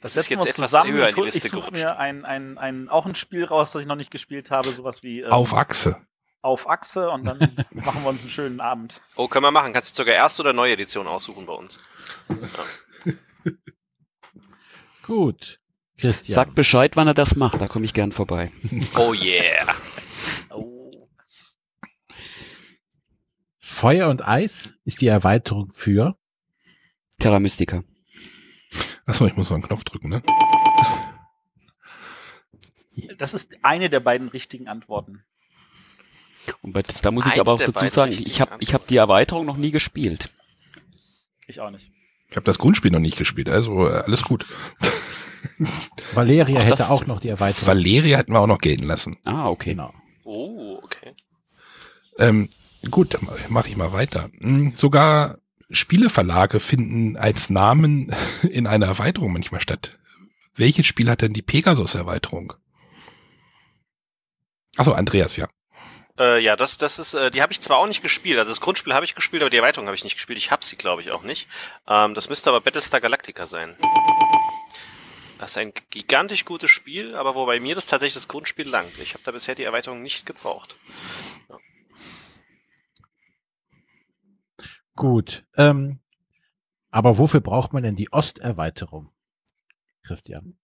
[0.00, 0.92] Das Das ist jetzt etwas zusammen.
[0.92, 1.82] höher in Ich, die Liste ich suche gerutscht.
[1.84, 5.02] mir ein, ein, ein, auch ein Spiel raus, das ich noch nicht gespielt habe, sowas
[5.04, 6.00] wie ähm, Auf Achse.
[6.42, 7.38] Auf Achse und dann
[7.70, 9.00] machen wir uns einen schönen Abend.
[9.16, 9.72] Oh, können wir machen.
[9.72, 11.78] Kannst du sogar erste oder neue Edition aussuchen bei uns.
[15.02, 15.60] Gut.
[15.96, 16.34] Christian.
[16.34, 18.52] Sagt Bescheid, wann er das macht, da komme ich gern vorbei.
[18.96, 19.74] Oh yeah.
[20.50, 21.08] Oh.
[23.58, 26.16] Feuer und Eis ist die Erweiterung für
[27.18, 27.82] Terra Mystica.
[29.06, 30.22] Achso, ich muss mal einen Knopf drücken, ne?
[33.16, 35.24] Das ist eine der beiden richtigen Antworten.
[36.68, 39.46] Und bei, da muss ich aber auch dazu sagen, ich habe ich hab die Erweiterung
[39.46, 40.28] noch nie gespielt.
[41.46, 41.90] Ich auch nicht.
[42.28, 44.44] Ich habe das Grundspiel noch nicht gespielt, also äh, alles gut.
[46.12, 47.66] Valeria Ach, hätte das- auch noch die Erweiterung.
[47.66, 49.16] Valeria hätten wir auch noch gelten lassen.
[49.24, 49.70] Ah, okay.
[49.70, 49.94] Genau.
[50.24, 51.14] Oh, okay.
[52.18, 52.50] Ähm,
[52.90, 53.16] gut,
[53.48, 54.28] mache ich mal weiter.
[54.40, 55.38] Hm, Sogar
[55.70, 59.98] Spieleverlage finden als Namen in einer Erweiterung manchmal statt.
[60.54, 62.52] Welches Spiel hat denn die Pegasus-Erweiterung?
[64.76, 65.48] Achso, Andreas, ja.
[66.18, 68.60] Äh, ja, das, das ist, äh, die habe ich zwar auch nicht gespielt, also das
[68.60, 70.38] Grundspiel habe ich gespielt, aber die Erweiterung habe ich nicht gespielt.
[70.38, 71.48] Ich habe sie, glaube ich, auch nicht.
[71.86, 73.76] Ähm, das müsste aber Battlestar Galactica sein.
[75.38, 78.98] Das ist ein gigantisch gutes Spiel, aber wobei mir das tatsächlich das Grundspiel langt.
[78.98, 80.74] Ich habe da bisher die Erweiterung nicht gebraucht.
[84.96, 85.44] Gut.
[85.56, 86.00] Ähm,
[86.90, 89.12] aber wofür braucht man denn die Osterweiterung?
[90.02, 90.58] Christian.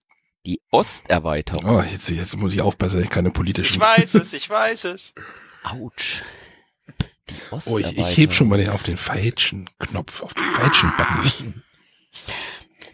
[0.44, 1.64] Die Osterweiterung.
[1.64, 3.74] Oh, jetzt, jetzt muss ich aufpassen, dass ich keine politischen.
[3.74, 5.14] Ich weiß es, ich weiß es.
[5.64, 6.22] Autsch.
[7.28, 7.94] Die Oh, Osterweiterung.
[7.96, 11.62] ich, ich heb schon mal den, auf den falschen Knopf, auf den falschen Button.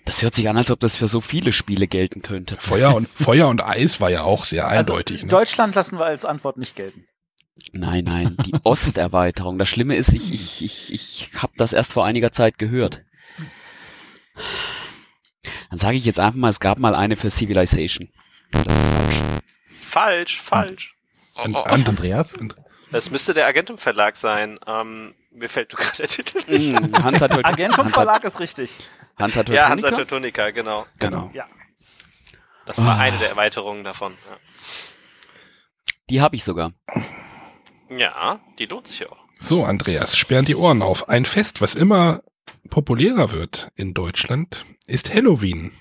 [0.05, 2.57] Das hört sich an, als ob das für so viele Spiele gelten könnte.
[2.59, 5.17] Feuer und, Feuer und Eis war ja auch sehr eindeutig.
[5.19, 5.31] also, ne?
[5.31, 7.05] Deutschland lassen wir als Antwort nicht gelten.
[7.73, 9.59] Nein, nein, die Osterweiterung.
[9.59, 13.03] Das Schlimme ist, ich, ich, ich, ich habe das erst vor einiger Zeit gehört.
[15.71, 18.09] Dann sage ich jetzt einfach mal, es gab mal eine für Civilization.
[18.53, 19.17] Das ist falsch.
[19.73, 20.95] Falsch, falsch.
[21.37, 22.35] Oh, Und, oh, und, Andreas?
[22.91, 24.59] Das müsste der Agentum Verlag sein.
[24.67, 26.73] Ähm, mir fällt nur gerade der Titel nicht.
[26.73, 28.77] Mm, Hansa Agentum Verlag ist richtig.
[29.19, 29.97] Hansa Ja, Hansa Teutonica?
[29.97, 30.87] Teutonica, genau.
[30.99, 31.31] genau.
[31.35, 31.47] Ja.
[32.67, 33.01] Das war Ah.
[33.01, 34.15] eine der Erweiterungen davon.
[36.09, 36.73] Die habe ich sogar.
[37.89, 37.97] Ja.
[37.97, 39.19] ja, die lohnt sich ja auch.
[39.41, 41.09] So, Andreas, sperren die Ohren auf.
[41.09, 42.23] Ein Fest, was immer
[42.69, 45.73] populärer wird in Deutschland, ist Halloween.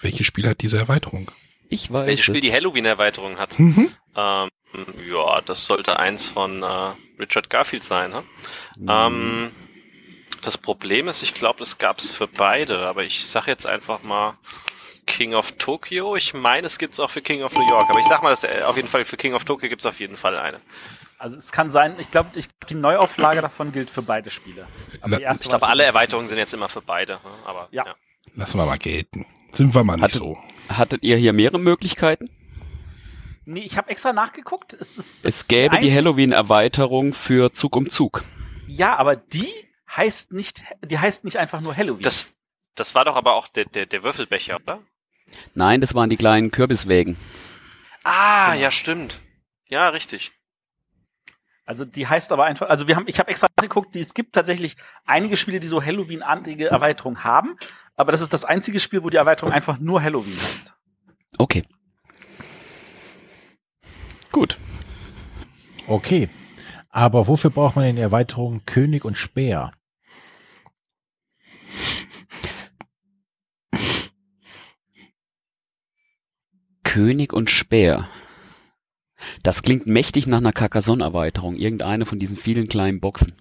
[0.00, 1.30] Welches Spiel hat diese Erweiterung?
[1.68, 3.58] Ich weiß Welches Spiel die Halloween-Erweiterung hat?
[3.58, 3.90] Mhm.
[4.16, 4.48] Ähm,
[5.08, 6.66] ja, das sollte eins von äh,
[7.18, 8.12] Richard Garfield sein.
[8.14, 9.50] Hm, Ähm,
[10.42, 14.02] das Problem ist, ich glaube, es gab es für beide, aber ich sag jetzt einfach
[14.02, 14.38] mal
[15.06, 16.16] King of Tokyo.
[16.16, 18.30] Ich meine, es gibt es auch für King of New York, aber ich sag mal,
[18.30, 20.60] dass, äh, auf jeden Fall für King of Tokyo gibt es auf jeden Fall eine.
[21.18, 24.66] Also es kann sein, ich glaube, ich, die Neuauflage davon gilt für beide Spiele.
[25.02, 27.14] Aber die erste Ich glaube, alle Erweiterungen sind jetzt immer für beide.
[27.14, 27.20] Ne?
[27.44, 27.84] Aber Ja.
[27.86, 27.94] ja.
[28.36, 29.26] Lassen wir mal gelten.
[29.52, 30.38] Sind wir mal nicht Hatte- so.
[30.70, 32.30] Hattet ihr hier mehrere Möglichkeiten?
[33.50, 34.74] Nee, ich habe extra nachgeguckt.
[34.74, 38.22] Es, ist, Es ist gäbe die Halloween-Erweiterung für Zug um Zug.
[38.68, 39.48] Ja, aber die
[39.90, 42.02] heißt nicht, die heißt nicht einfach nur Halloween.
[42.02, 42.32] Das,
[42.76, 44.78] das war doch aber auch der, der, der Würfelbecher, oder?
[45.54, 47.16] Nein, das waren die kleinen Kürbiswägen.
[48.04, 48.62] Ah, Genau.
[48.62, 49.18] ja, stimmt.
[49.66, 50.30] Ja, richtig.
[51.64, 54.32] Also die heißt aber einfach, also wir haben, ich habe extra geguckt, die, es gibt
[54.32, 54.76] tatsächlich
[55.06, 57.56] einige Spiele, die so Halloween-artige Erweiterungen haben,
[57.96, 60.74] aber das ist das einzige Spiel, wo die Erweiterung einfach nur Halloween heißt.
[61.38, 61.64] Okay.
[64.32, 64.58] Gut.
[65.86, 66.28] Okay.
[66.88, 69.72] Aber wofür braucht man die Erweiterung König und Speer?
[76.82, 78.08] König und Speer.
[79.44, 81.54] Das klingt mächtig nach einer Carcassonne-Erweiterung.
[81.54, 83.34] Irgendeine von diesen vielen kleinen Boxen.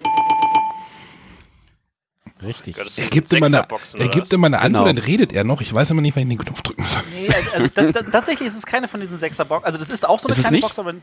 [2.41, 2.75] Richtig.
[2.77, 4.93] Gott, Er gibt immer eine, Sechserboxen, er gibt immer eine Antwort, Genau.
[5.01, 5.59] dann redet er noch.
[5.61, 7.03] Ich weiß aber nicht, wann ich den Knopf drücken soll.
[7.13, 9.65] Nee, also das, das, tatsächlich ist es keine von diesen Sechser-Box.
[9.65, 10.63] Also das ist auch so eine Ist kleine nicht?
[10.63, 10.93] Box, aber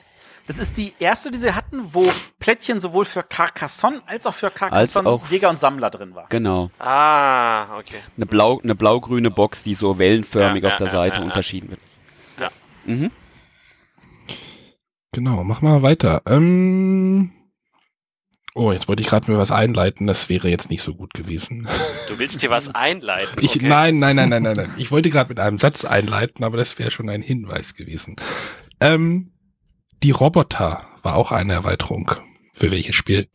[0.47, 4.49] das ist die erste, die sie hatten, wo Plättchen sowohl für Carcassonne als auch für
[4.51, 6.27] Carcassonne auch- Jäger und Sammler drin war.
[6.31, 6.71] Genau.
[6.79, 7.97] Ah, okay.
[8.17, 11.27] Eine, blau, eine blau-grüne Box, die so wellenförmig Ja, auf der ja, Seite ja, ja.
[11.27, 11.81] unterschieden wird.
[12.41, 12.49] Ja.
[12.87, 13.11] Mhm.
[15.13, 16.23] Genau, mach mal weiter.
[16.27, 17.33] Ähm,
[18.57, 20.07] oh, jetzt wollte ich gerade mir was einleiten.
[20.07, 21.69] Das wäre jetzt nicht so gut gewesen.
[22.09, 23.37] Du willst dir was einleiten.
[23.43, 23.69] Ich, okay.
[23.69, 24.75] Nein, nein, nein, nein, nein, nein.
[24.79, 28.17] Ich wollte gerade mit einem Satz einleiten, aber das wäre schon ein Hinweis gewesen.
[28.81, 29.33] Ähm,
[30.03, 32.11] die Roboter war auch eine Erweiterung.
[32.53, 33.29] Für welches Spiel?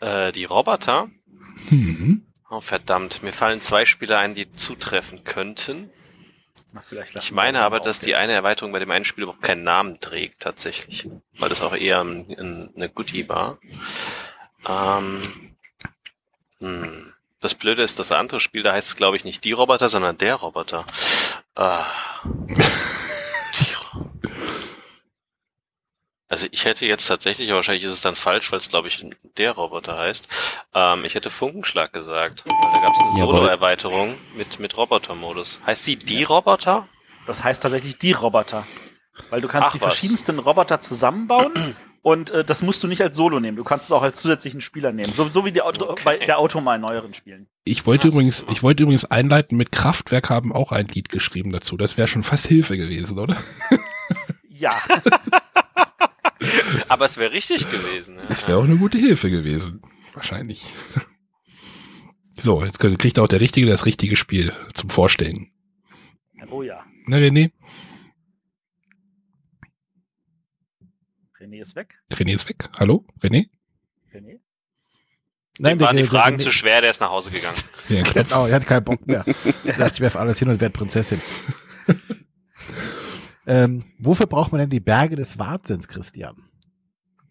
[0.00, 1.08] Äh, die Roboter.
[1.70, 2.26] Mhm.
[2.50, 3.22] Oh, verdammt.
[3.22, 5.90] Mir fallen zwei Spiele ein, die zutreffen könnten.
[7.14, 10.40] Ich meine aber, dass die eine Erweiterung bei dem einen Spiel überhaupt keinen Namen trägt,
[10.40, 11.08] tatsächlich.
[11.38, 13.58] Weil das auch eher ein, ein, eine Goodie war.
[14.66, 15.22] Ähm,
[16.58, 17.12] hm.
[17.40, 20.16] Das Blöde ist, das andere Spiel, da heißt es, glaube ich, nicht die Roboter, sondern
[20.18, 20.86] der Roboter.
[21.54, 21.84] Ah.
[23.60, 24.10] Die Ro-
[26.34, 29.06] Also ich hätte jetzt tatsächlich, aber wahrscheinlich ist es dann falsch, weil es glaube ich
[29.38, 30.26] der Roboter heißt.
[30.74, 32.42] Ähm, ich hätte Funkenschlag gesagt.
[32.44, 33.18] Weil da gab es eine.
[33.20, 35.60] Solo-Erweiterung mit, mit Roboter-Modus.
[35.64, 36.88] Heißt die die Roboter?
[37.28, 38.66] Das heißt tatsächlich die Roboter.
[39.30, 39.84] Weil du kannst Ach, die was.
[39.94, 41.52] verschiedensten Roboter zusammenbauen
[42.02, 43.56] und äh, das musst du nicht als Solo nehmen.
[43.56, 45.12] Du kannst es auch als zusätzlichen Spieler nehmen.
[45.14, 46.02] So, so wie die Auto, Okay.
[46.04, 47.46] bei der Auto mal in neueren Spielen.
[47.62, 51.52] Ich wollte Das übrigens, ich wollte übrigens einleiten, mit Kraftwerk haben auch ein Lied geschrieben
[51.52, 51.76] dazu.
[51.76, 53.36] Das wäre schon fast Hilfe gewesen, oder?
[54.48, 54.72] Ja,
[56.88, 58.18] Aber es wäre richtig gewesen.
[58.28, 59.82] Das wäre auch eine gute Hilfe gewesen.
[60.12, 60.64] Wahrscheinlich.
[62.38, 65.50] So, jetzt kriegt auch der Richtige das richtige Spiel zum Vorstellen.
[66.50, 66.84] oh ja.
[67.06, 67.52] Na, René?
[71.38, 72.00] René ist weg.
[72.12, 72.68] René ist weg.
[72.78, 73.04] Hallo?
[73.22, 73.48] René?
[74.12, 74.40] René?
[75.58, 77.56] Dem waren die Fragen zu schwer, der ist nach Hause gegangen.
[77.88, 78.24] Ja, klar.
[78.24, 79.24] Genau, er hat keinen Bock mehr.
[79.64, 81.20] Er dachte, ich werfe alles hin und werde Prinzessin.
[83.46, 86.36] ähm, wofür braucht man denn die Berge des Wahnsinns, Christian?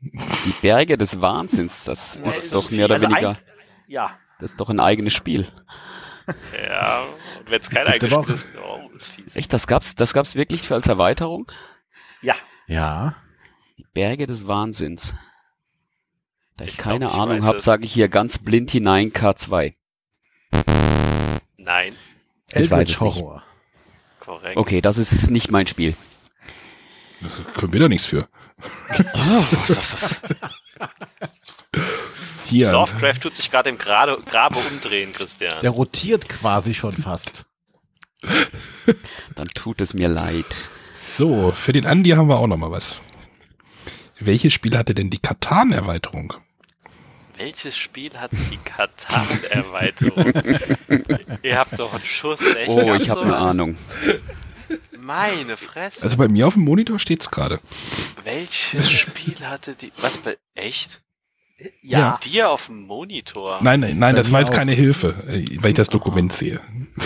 [0.02, 3.38] Die Berge des Wahnsinns, das Ja, ist ist doch mehr oder Also weniger, ein-
[3.88, 5.48] Ja, das ist doch ein eigenes Spiel.
[6.68, 7.04] Ja,
[7.40, 9.36] und wenn es kein eigenes Spiel ist, oh, ist fies.
[9.36, 11.52] Echt, das gab's, das gab's wirklich als Erweiterung?
[12.22, 12.36] ja.
[12.68, 13.16] Ja.
[13.78, 15.14] Die Berge des Wahnsinns.
[16.56, 19.12] Da ich, Ich glaub, keine ich Ahnung weiß habe, sage ich hier ganz blind hinein
[19.12, 19.74] K2.
[21.58, 21.94] Nein,
[22.54, 23.24] Ich weiß Eldritch es nicht.
[24.24, 24.58] Korrekt.
[24.58, 25.96] Okay, das ist nicht mein Spiel.
[27.22, 27.28] Da
[27.60, 28.28] können wir doch nichts für.
[32.46, 32.72] Hier.
[32.72, 35.60] Lovecraft tut sich gerade im Grade, Grabe umdrehen, Christian.
[35.62, 37.46] Der rotiert quasi schon fast.
[39.36, 40.46] Dann tut es mir leid.
[40.96, 43.02] So, für den Andi haben wir auch noch mal was.
[44.20, 46.34] Welches Spiel hatte denn die Katan-Erweiterung?
[47.38, 50.34] Welches Spiel hatte die Katan-Erweiterung?
[51.44, 52.70] Ihr habt doch einen Schuss, echt?
[52.70, 53.38] Oh, ich habe eine?
[53.38, 53.78] Ahnung.
[54.98, 56.04] Meine Fresse.
[56.04, 57.60] Also bei mir auf dem Monitor steht's gerade.
[58.24, 59.92] Welches Spiel hatte die.
[59.98, 60.38] Was bei.
[60.54, 61.02] Echt?
[61.82, 62.20] Ja.
[62.24, 63.60] Dir auf dem Monitor?
[63.62, 64.56] Nein, nein, nein, Bei das war jetzt auch.
[64.56, 66.62] keine Hilfe, äh, weil ich das Dokument sehe.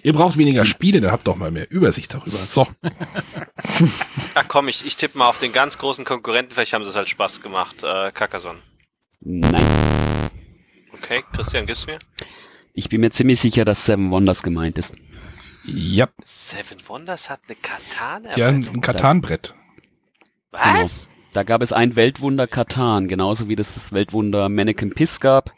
[0.05, 2.31] Ihr braucht weniger Spiele, dann habt doch mal mehr Übersicht darüber.
[2.37, 2.67] So,
[4.35, 6.53] Ach komm, ich, ich tippe mal auf den ganz großen Konkurrenten.
[6.53, 7.83] Vielleicht haben sie es halt Spaß gemacht.
[7.85, 8.59] Äh, Carcassonne.
[9.21, 9.65] nein.
[10.93, 11.99] Okay, Christian, gib's mir.
[12.75, 14.95] Ich bin mir ziemlich sicher, dass Seven Wonders gemeint ist.
[15.65, 19.55] ja, Seven Wonders hat eine Katan ja ein Katan-Brett.
[20.51, 21.09] Was?
[21.33, 25.53] Da gab es ein Weltwunder Katan, genauso wie das, das Weltwunder Mannequin Piss gab,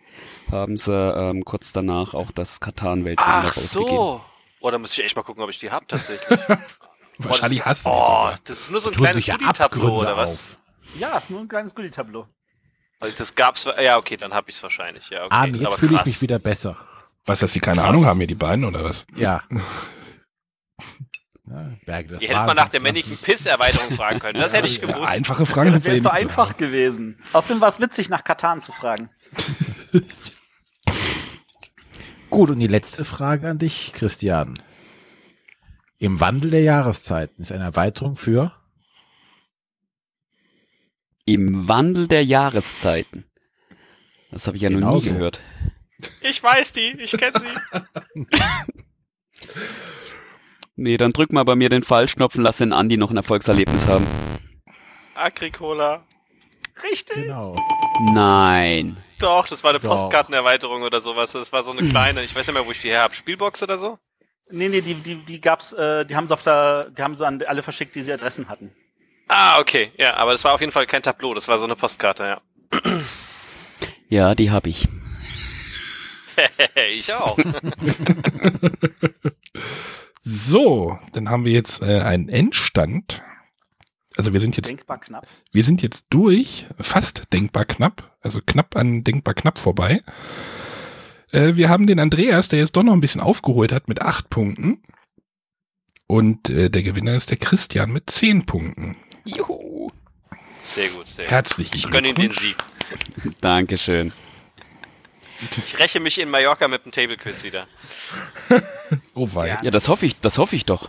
[0.51, 3.97] haben sie ähm, kurz danach auch das Katan-Weltwunder Ach rausgegeben.
[3.97, 4.21] so.
[4.61, 6.39] Oh, da muss ich echt mal gucken, ob ich die hab tatsächlich.
[7.19, 8.39] Wahrscheinlich oh, hast du die Oh, sogar.
[8.45, 10.39] das ist nur so ein kleines Goodie-Tableau, oder was?
[10.41, 10.59] auf.
[10.99, 12.27] ja, ist nur ein kleines Goodie-Tableau.
[13.01, 15.35] Also das gab's, ja, okay, dann hab ich's wahrscheinlich, ja, okay.
[15.37, 16.77] Ah, jetzt fühle ich mich wieder besser.
[17.27, 17.89] Was, dass sie keine Krass.
[17.91, 19.07] Ahnung haben, hier die beiden, oder was?
[19.17, 19.43] Ja.
[21.49, 22.81] ja Berge des Ihr hättet mal nach der.
[22.81, 25.13] Mannequin Piss-Erweiterung fragen können, das hätte ich Ja, gewusst.
[25.13, 27.19] einfache Fragen Das wäre so nicht so einfach gewesen.
[27.33, 29.09] Außerdem war es witzig, nach Katan zu fragen.
[32.31, 34.55] Gut, und die letzte Frage an dich, Christian.
[35.99, 38.53] Im Wandel der Jahreszeiten ist eine Erweiterung für
[41.25, 43.25] Im Wandel der Jahreszeiten.
[44.31, 45.13] Das habe ich ja noch Genau nie so.
[45.13, 45.41] gehört.
[46.21, 47.81] Ich weiß die, ich kenne sie.
[50.77, 53.87] Nee, dann drück mal bei mir den Falschknopf und lass den Andi noch ein Erfolgserlebnis
[53.87, 54.05] haben.
[55.15, 56.03] Agricola.
[56.83, 57.15] Richtig.
[57.15, 57.55] genau.
[58.13, 58.97] Nein.
[59.21, 59.91] Doch, das war eine Doch.
[59.91, 61.33] Postkartenerweiterung oder sowas.
[61.33, 63.15] Das war so eine kleine, ich weiß nicht mehr, wo ich die her habe.
[63.15, 63.99] Spielbox oder so?
[64.51, 67.25] Nee, nee, die, die, die gab's, äh, die haben sie auf der, die haben sie
[67.25, 68.75] an alle verschickt, die sie Adressen hatten.
[69.29, 69.93] Ah, okay.
[69.97, 72.41] Ja, aber das war auf jeden Fall kein Tableau, das war so eine Postkarte, ja.
[74.09, 74.87] Ja, die habe ich.
[76.91, 77.39] ich auch.
[80.27, 83.23] So, dann haben wir jetzt äh, einen Endstand.
[84.17, 85.27] Also wir sind jetzt, Denkbar knapp.
[85.53, 90.03] wir sind jetzt durch, fast denkbar knapp, also knapp an denkbar knapp vorbei.
[91.31, 94.31] Äh, wir haben den Andreas, der jetzt doch noch ein bisschen aufgeholt hat mit acht
[94.31, 94.83] Punkten.
[96.07, 98.97] Und äh, der Gewinner ist der Christian mit zehn Punkten.
[99.27, 99.91] Juhu.
[100.63, 101.33] Sehr gut, sehr gut.
[101.33, 102.57] Herzlichen Ich gönne ihm den Glückwunsch.
[103.21, 103.37] Sieg.
[103.43, 104.13] Dankeschön.
[105.65, 107.67] Ich räche mich in Mallorca mit dem Table Quiz wieder.
[109.15, 109.59] Oh wei.
[109.63, 110.89] Ja, das hoffe ich, das hoffe ich doch.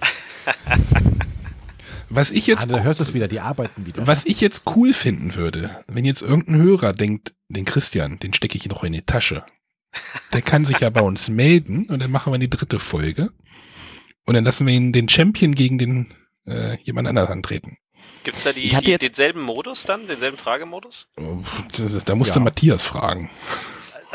[2.10, 4.06] Was ich jetzt Ah, da hörst du es wieder, die arbeiten wieder.
[4.06, 8.58] Was ich jetzt cool finden würde, wenn jetzt irgendein Hörer denkt, den Christian, den stecke
[8.58, 9.43] ich noch in die Tasche.
[10.34, 13.32] Der kann sich ja bei uns melden und dann machen wir die dritte Folge.
[14.26, 16.14] Und dann lassen wir ihn den Champion gegen den
[16.45, 17.78] äh, jemand anderen antreten.
[18.24, 20.08] Gibt's da die, Ich hatte die, jetzt- denselben Modus dann?
[20.08, 21.10] Denselben Fragemodus?
[21.18, 21.39] Oh,
[21.78, 22.43] Da, da musste Ja.
[22.43, 23.30] Matthias fragen.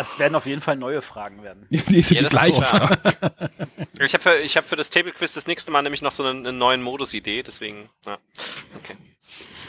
[0.00, 1.66] Es werden auf jeden Fall neue Fragen werden.
[1.70, 2.88] Die ist ja die das ist gleiche klar.
[2.88, 3.50] Frage.
[4.02, 6.24] Ich habe für, ich hab für das Table Quiz das nächste Mal nämlich noch so
[6.24, 8.16] einen, einen neuen Modus-Idee, deswegen, ja.
[8.82, 8.96] Okay.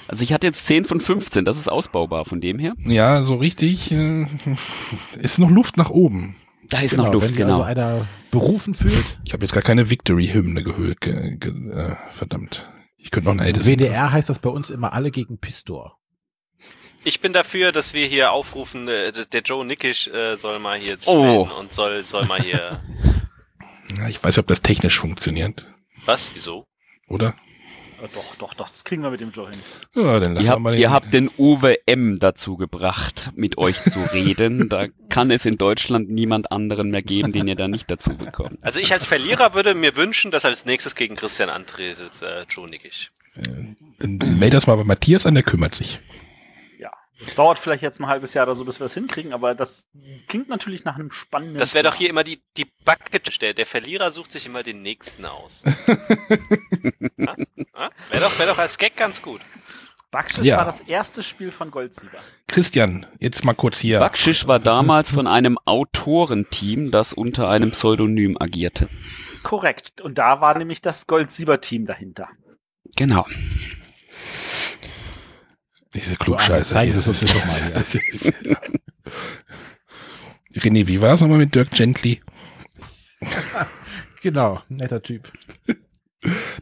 [0.07, 2.73] Also ich hatte jetzt 10 von 15, das ist ausbaubar von dem her.
[2.79, 4.25] Ja, so richtig äh,
[5.21, 6.37] ist noch Luft nach oben.
[6.69, 7.61] Da ist genau, noch Luft, wenn sich genau.
[7.61, 9.19] also einer berufen fühlt.
[9.25, 11.01] Ich habe jetzt gar keine Victory-Hymne gehört.
[11.01, 12.71] Ge, ge, äh, verdammt.
[12.95, 13.69] Ich könnte noch eine älteste.
[13.69, 15.97] WDR heißt das bei uns immer alle gegen Pistor.
[17.03, 20.97] Ich bin dafür, dass wir hier aufrufen, äh, der Joe Nickisch äh, soll mal hier
[20.97, 21.49] sich Oh.
[21.59, 22.81] und soll, soll mal hier.
[23.97, 25.67] Ja, ich weiß nicht, ob das technisch funktioniert.
[26.05, 26.31] Was?
[26.33, 26.65] Wieso?
[27.09, 27.35] Oder?
[28.01, 29.59] Äh, doch, doch, das kriegen wir mit dem Joe hin.
[29.93, 30.79] Ja, dann lassen Ihr wir mal den.
[30.79, 32.17] ihr habt den Uwe M.
[32.17, 34.69] dazu gebracht, mit euch zu reden.
[34.69, 38.59] Da kann es in Deutschland niemand anderen mehr geben, den ihr da nicht dazu bekommt.
[38.61, 42.69] Also ich als Verlierer würde mir wünschen, dass als nächstes gegen Christian antretet, äh, Joe
[42.69, 43.11] Nickisch.
[43.99, 45.99] Dann melde das mal bei Matthias an, der kümmert sich.
[47.23, 49.87] Es dauert vielleicht jetzt ein halbes Jahr oder so, bis wir es hinkriegen, aber das
[50.27, 51.57] klingt natürlich nach einem spannenden.
[51.57, 53.41] Das wäre doch hier immer die, die Bucket.
[53.41, 55.63] Der, der Verlierer sucht sich immer den nächsten aus.
[57.17, 57.35] ja?
[57.55, 57.89] Ja?
[58.09, 59.41] Wäre doch, wär doch als Gag ganz gut.
[60.11, 60.57] Backschisch Ja.
[60.57, 62.19] war das erste Spiel von Goldsieger.
[62.47, 63.99] Christian, jetzt mal kurz hier.
[63.99, 68.89] Backschisch war damals von einem Autorenteam, das unter einem Pseudonym agierte.
[69.43, 70.01] Korrekt.
[70.01, 72.27] Und da war nämlich das Goldsieber-Team dahinter.
[72.97, 73.25] Genau.
[75.93, 76.73] Diese Klugscheiße.
[76.73, 77.01] zeigen hier.
[77.01, 77.83] Sie es uns doch mal
[80.55, 82.21] René, wie war es nochmal mit Dirk Gently?
[84.23, 85.31] Genau, netter Typ.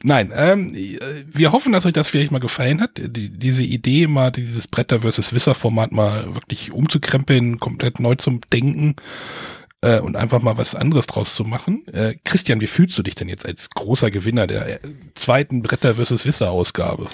[0.01, 2.91] Nein, ähm, äh, wir hoffen, dass euch das vielleicht mal gefallen hat.
[2.95, 8.95] Die, diese Idee, mal dieses Bretter versus Wisser-Format mal wirklich umzukrempeln, komplett neu zum Denken
[9.81, 11.85] äh, und einfach mal was anderes draus zu machen.
[11.87, 14.79] Äh, Christian, wie fühlst du dich denn jetzt als großer Gewinner der äh,
[15.15, 17.09] zweiten Bretter versus Wisser-Ausgabe?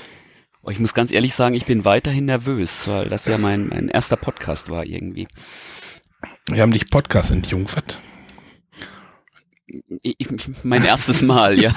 [0.66, 3.88] Oh, Ich muss ganz ehrlich sagen, ich bin weiterhin nervös, weil das ja mein, mein
[3.88, 5.28] erster Podcast war irgendwie.
[6.47, 8.01] Wir haben dich Podcast entjungfert.
[10.01, 10.28] Ich,
[10.63, 11.72] mein erstes Mal, ja.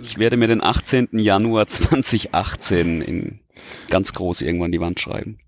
[0.00, 1.08] Ich werde mir den 18.
[1.18, 3.40] Januar 2018 in
[3.90, 5.38] ganz groß irgendwann die Wand schreiben.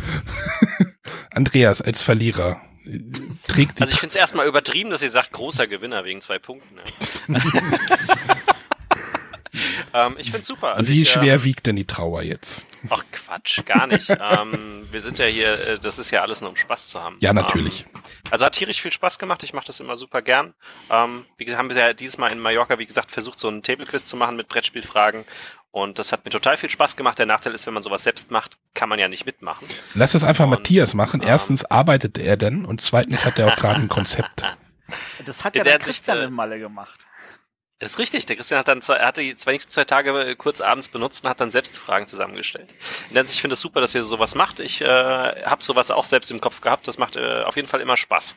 [1.30, 2.62] Andreas als Verlierer
[3.46, 6.76] trägt Also ich finde es erstmal übertrieben, dass ihr sagt, großer Gewinner wegen zwei Punkten.
[7.28, 7.40] Ja.
[9.94, 10.74] ähm, ich finde super.
[10.74, 12.64] Also Wie ich, schwer Ähm, wiegt denn die Trauer jetzt?
[12.90, 14.08] ach Quatsch, gar nicht.
[14.40, 17.16] ähm, wir sind ja hier, äh, das ist ja alles nur um Spaß zu haben.
[17.20, 17.86] Ja, natürlich.
[17.94, 19.42] Ähm, also hat tierisch viel Spaß gemacht.
[19.42, 20.54] Ich mache das immer super gern.
[20.90, 23.62] Ähm, wie gesagt, haben wir ja dieses Mal in Mallorca, wie gesagt, versucht, so einen
[23.62, 25.24] Table-Quiz zu machen mit Brettspielfragen.
[25.70, 27.18] Und das hat mir total viel Spaß gemacht.
[27.18, 29.68] Der Nachteil ist, wenn man sowas selbst macht, kann man ja nicht mitmachen.
[29.94, 31.20] Lass das einfach Und, Matthias machen.
[31.22, 34.44] ähm, Erstens arbeitet er dann und zweitens hat er auch gerade ein Konzept.
[35.26, 37.06] Das hat Ja, ja der der hat sich, Christian äh, in Malle gemacht.
[37.78, 38.26] Das ist richtig.
[38.26, 40.88] Der Christian hat dann zwei, er hatte die zwei nächsten zwei Tage äh, kurz abends
[40.88, 42.74] benutzt und hat dann selbst Fragen zusammengestellt.
[43.08, 44.58] Hinsicht, ich finde es super, dass ihr sowas macht.
[44.58, 46.88] Ich äh, habe sowas auch selbst im Kopf gehabt.
[46.88, 48.36] Das macht äh, auf jeden Fall immer Spaß.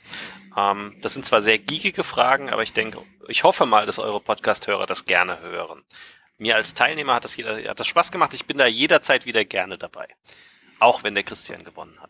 [0.55, 4.19] Ähm, das sind zwar sehr geekige Fragen, aber ich denke, ich hoffe mal, dass eure
[4.19, 5.81] Podcast-Hörer das gerne hören.
[6.37, 8.33] Mir als Teilnehmer hat das, jeder, hat das Spaß gemacht.
[8.33, 10.07] Ich bin da jederzeit wieder gerne dabei.
[10.82, 12.09] Auch wenn der Christian gewonnen hat.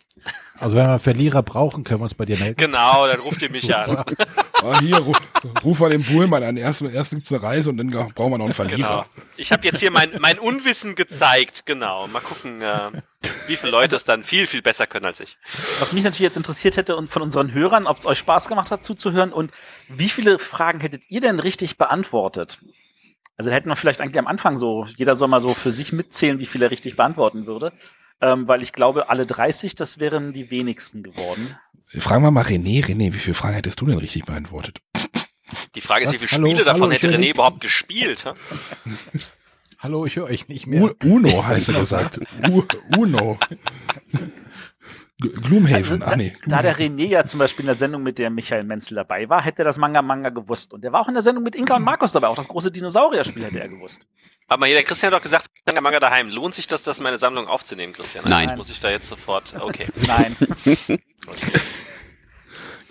[0.57, 2.55] Also wenn wir einen Verlierer brauchen, können wir uns bei dir melden.
[2.55, 4.03] Genau, dann ruft ihr mich an.
[4.63, 5.17] Ah, hier, ruf,
[5.63, 6.55] ruf mal den Buhlmann an.
[6.55, 8.53] Erst, erst gibt's eine Reise und dann brauchen wir noch einen Genau.
[8.53, 9.05] Verlierer.
[9.35, 12.05] Ich habe jetzt hier mein, mein Unwissen gezeigt, genau.
[12.07, 12.91] Mal gucken, äh,
[13.47, 15.39] wie viele Leute es dann viel, viel besser können als ich.
[15.79, 18.69] Was mich natürlich jetzt interessiert hätte und von unseren Hörern, ob es euch Spaß gemacht
[18.69, 19.51] hat zuzuhören und
[19.89, 22.59] wie viele Fragen hättet ihr denn richtig beantwortet?
[23.37, 25.91] Also da hätten wir vielleicht eigentlich am Anfang so, jeder soll mal so für sich
[25.91, 27.73] mitzählen, wie viel er richtig beantworten würde.
[28.21, 31.55] Ähm, weil ich glaube, alle 30, das wären die wenigsten geworden.
[31.97, 32.85] Fragen wir mal René.
[32.85, 34.79] René, wie viele Fragen hättest du denn richtig beantwortet?
[35.75, 36.13] Die Frage ist, Was?
[36.21, 37.35] wie viele Hallo, Spiele davon hallo, ich hätte René nichts.
[37.35, 38.23] überhaupt gespielt?
[39.79, 40.83] Hallo, ich höre euch nicht mehr.
[40.83, 42.19] U Uno hast du gesagt.
[42.49, 42.63] U
[42.97, 43.39] Uno.
[45.21, 46.01] Gloomhaven.
[46.01, 46.35] Also, ah, nee.
[46.45, 46.99] Da der Gloomhaven.
[46.99, 49.65] René ja zum Beispiel in der Sendung mit der Michael Menzel dabei war, hätte er
[49.65, 50.73] das Manga Manga gewusst.
[50.73, 52.27] Und der war auch in der Sendung mit Inka und Markus dabei.
[52.27, 54.05] Auch das große Dinosaurierspiel hätte er gewusst.
[54.47, 56.29] Aber mal hier, der Christian hat doch gesagt, Manga Manga daheim.
[56.29, 58.25] Lohnt sich das, das in meine Sammlung aufzunehmen, Christian?
[58.27, 58.49] Nein.
[58.49, 59.87] Also Muss ich da jetzt sofort, okay.
[60.07, 60.35] Nein.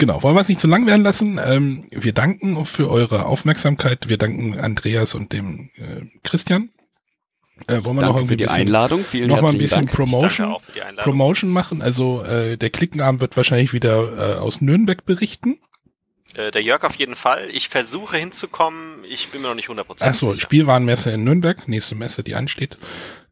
[0.01, 1.39] Genau, wollen wir es nicht zu lang werden lassen.
[1.45, 4.09] Ähm, wir danken für eure Aufmerksamkeit.
[4.09, 6.71] Wir danken Andreas und dem äh, Christian.
[7.67, 9.05] Äh, wollen wir noch Danke irgendwie für die ein bisschen, Einladung.
[9.05, 9.93] Vielen noch mal ein bisschen Dank.
[9.93, 10.57] Promotion.
[10.97, 11.83] Promotion machen?
[11.83, 15.59] Also äh, der Klickenabend wird wahrscheinlich wieder äh, aus Nürnberg berichten.
[16.35, 17.49] Äh, der Jörg auf jeden Fall.
[17.53, 19.05] Ich versuche hinzukommen.
[19.09, 20.41] Ich bin mir noch nicht 100% Achso, sicher.
[20.41, 22.79] Spielwarenmesse in Nürnberg, nächste Messe, die ansteht.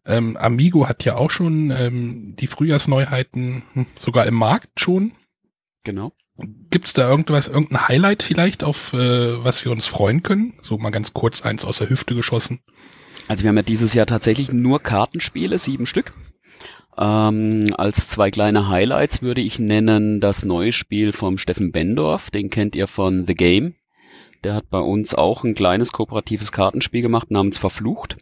[0.04, 5.12] Ähm, Amigo hat ja auch schon ähm, die Frühjahrsneuheiten hm, sogar im Markt schon.
[5.84, 6.12] Genau.
[6.70, 10.54] Gibt's da irgendwas, irgendein Highlight vielleicht, auf äh, was wir uns freuen können?
[10.62, 12.60] So mal ganz kurz eins aus der Hüfte geschossen.
[13.28, 16.12] Also wir haben ja dieses Jahr tatsächlich nur Kartenspiele, sieben Stück.
[16.98, 22.50] Ähm, als zwei kleine Highlights würde ich nennen das neue Spiel vom Steffen Bendorf, den
[22.50, 23.74] kennt ihr von The Game.
[24.44, 28.16] Der hat bei uns auch ein kleines kooperatives Kartenspiel gemacht namens Verflucht,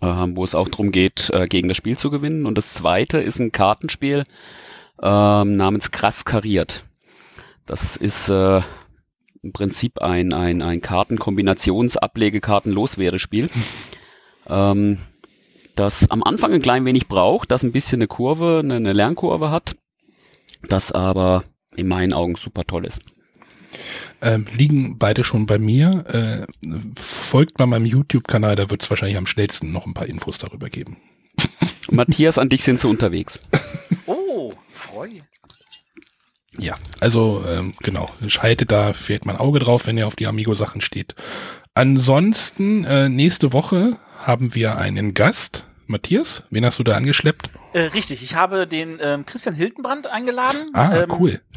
[0.00, 2.46] ähm, wo es auch darum geht, äh, gegen das Spiel zu gewinnen.
[2.46, 4.24] Und das zweite ist ein Kartenspiel
[5.02, 6.84] ähm, namens Krass kariert.
[7.66, 8.60] Das ist äh,
[9.42, 13.50] im Prinzip ein, ein, ein Kartenkombinations-Ablegekarten-Loswerdespiel,
[14.48, 14.98] ähm,
[15.74, 19.50] das am Anfang ein klein wenig braucht, das ein bisschen eine Kurve, eine, eine Lernkurve
[19.50, 19.76] hat,
[20.68, 23.00] das aber in meinen Augen super toll ist.
[24.20, 26.04] Ähm, liegen beide schon bei mir.
[26.06, 26.46] Äh,
[26.96, 30.98] folgt mal meinem YouTube-Kanal, da wird's wahrscheinlich am schnellsten noch ein paar Infos darüber geben.
[31.90, 33.40] Matthias, an dich sind sie unterwegs.
[34.06, 35.22] Oh, Freude.
[36.58, 40.26] Ja, also ähm, genau, schaltet da vielleicht mal ein Auge drauf, wenn ihr auf die
[40.26, 41.14] Amigo-Sachen steht.
[41.74, 45.66] Ansonsten, äh, nächste Woche haben wir einen Gast.
[45.86, 47.50] Matthias, wen hast du da angeschleppt?
[47.74, 50.66] Äh, richtig, ich habe den ähm, Christian Hildenbrand eingeladen.
[50.74, 51.40] Ah, ähm, cool.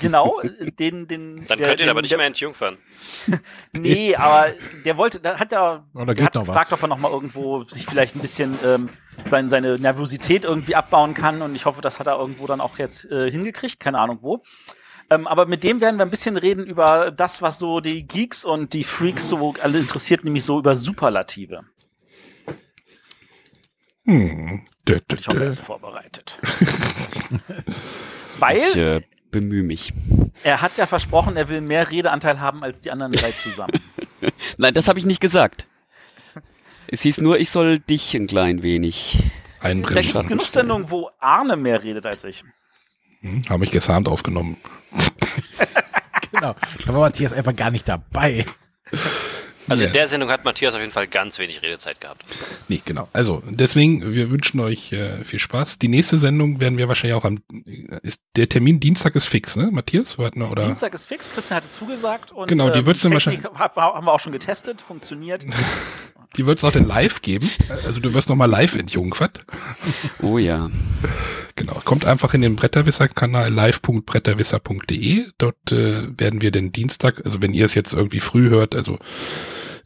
[0.00, 0.40] Genau,
[0.78, 1.44] den, den.
[1.48, 2.78] Dann der- könnt ihr ihn den, aber nicht der, mehr entjungfern.
[3.76, 4.46] Nee, aber
[4.84, 6.46] der wollte, da hat ja, Oh, da hat noch was.
[6.48, 8.90] gefragt, ob er noch mal irgendwo sich vielleicht ein bisschen ähm,
[9.24, 12.78] sein, seine Nervosität irgendwie abbauen kann und ich hoffe, das hat er irgendwo dann auch
[12.78, 14.44] jetzt äh, hingekriegt, keine Ahnung wo.
[15.10, 18.44] Ähm, aber mit dem werden wir ein bisschen reden über das, was so die Geeks
[18.44, 21.64] und die Freaks so alle interessiert, nämlich so über Superlative.
[24.04, 24.62] Hm.
[24.88, 26.38] Ich hoffe, er ist vorbereitet.
[28.38, 29.92] Weil Ich äh, bemühe mich.
[30.42, 33.72] er hat ja versprochen, er will mehr Redeanteil haben als die anderen drei zusammen.
[34.58, 35.66] Nein, das habe ich nicht gesagt.
[36.86, 39.18] Es hieß nur, ich soll dich ein klein wenig.
[39.60, 40.20] Vielleicht gibt Einbremsen.
[40.20, 42.44] es genug Sendungen, wo Arne mehr redet als ich.
[43.20, 44.56] Hm, Habe ich gestern Abend aufgenommen.
[46.30, 46.54] Genau.
[46.86, 48.44] Da war Matthias einfach gar nicht dabei.
[49.68, 49.88] Also Ja.
[49.88, 52.24] in der Sendung hat Matthias auf jeden Fall ganz wenig Redezeit gehabt.
[52.68, 53.08] Nee, genau.
[53.12, 55.78] Also deswegen, wir wünschen euch äh, viel Spaß.
[55.78, 57.40] Die nächste Sendung werden wir wahrscheinlich auch am.
[58.02, 60.18] Ist, der Termin Dienstag ist fix, ne, Matthias?
[60.18, 60.64] Warten wir, oder?
[60.64, 64.06] Dienstag ist fix, Christian hatte zugesagt und Genau, die ähm, wird's dann Technik hab- haben
[64.06, 65.44] wir auch schon getestet, funktioniert.
[66.36, 67.50] Die wird es auch dann live geben.
[67.86, 69.38] Also du wirst nochmal live entjungfert.
[70.20, 70.68] Oh ja.
[71.58, 71.80] Genau.
[71.84, 75.26] Kommt einfach in den Bretterwisser-Kanal live.bretterwisser.de.
[75.38, 78.98] Dort äh, werden wir den Dienstag, also wenn ihr es jetzt irgendwie früh hört, also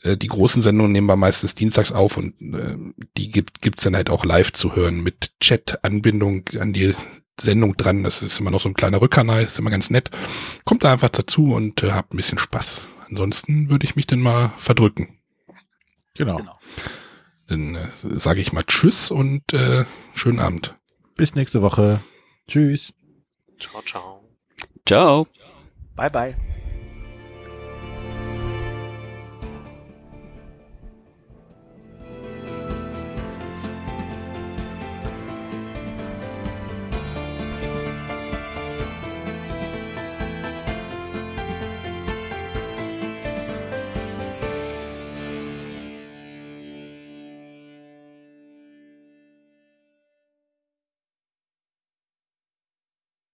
[0.03, 2.77] äh, die großen Sendungen nehmen wir meistens dienstags auf und äh,
[3.17, 6.95] die gibt gibt's dann halt auch live zu hören mit Chat-Anbindung an die
[7.41, 8.05] Sendung dran.
[8.05, 10.11] Das ist immer noch so ein kleiner Rückkanal, ist immer ganz nett.
[10.67, 12.83] Kommt da einfach dazu und äh, habt ein bisschen Spaß.
[13.09, 15.21] Ansonsten würde ich mich dann mal verdrücken.
[16.15, 16.37] Genau.
[16.37, 16.59] Genau.
[17.47, 20.75] Dann äh, sage ich mal Tschüss und äh, schönen Abend.
[21.17, 22.03] Bis nächste Woche.
[22.49, 22.93] Tschüss.
[23.59, 24.25] Ciao, ciao.
[24.87, 25.27] Ciao.
[25.97, 26.37] Bye bye.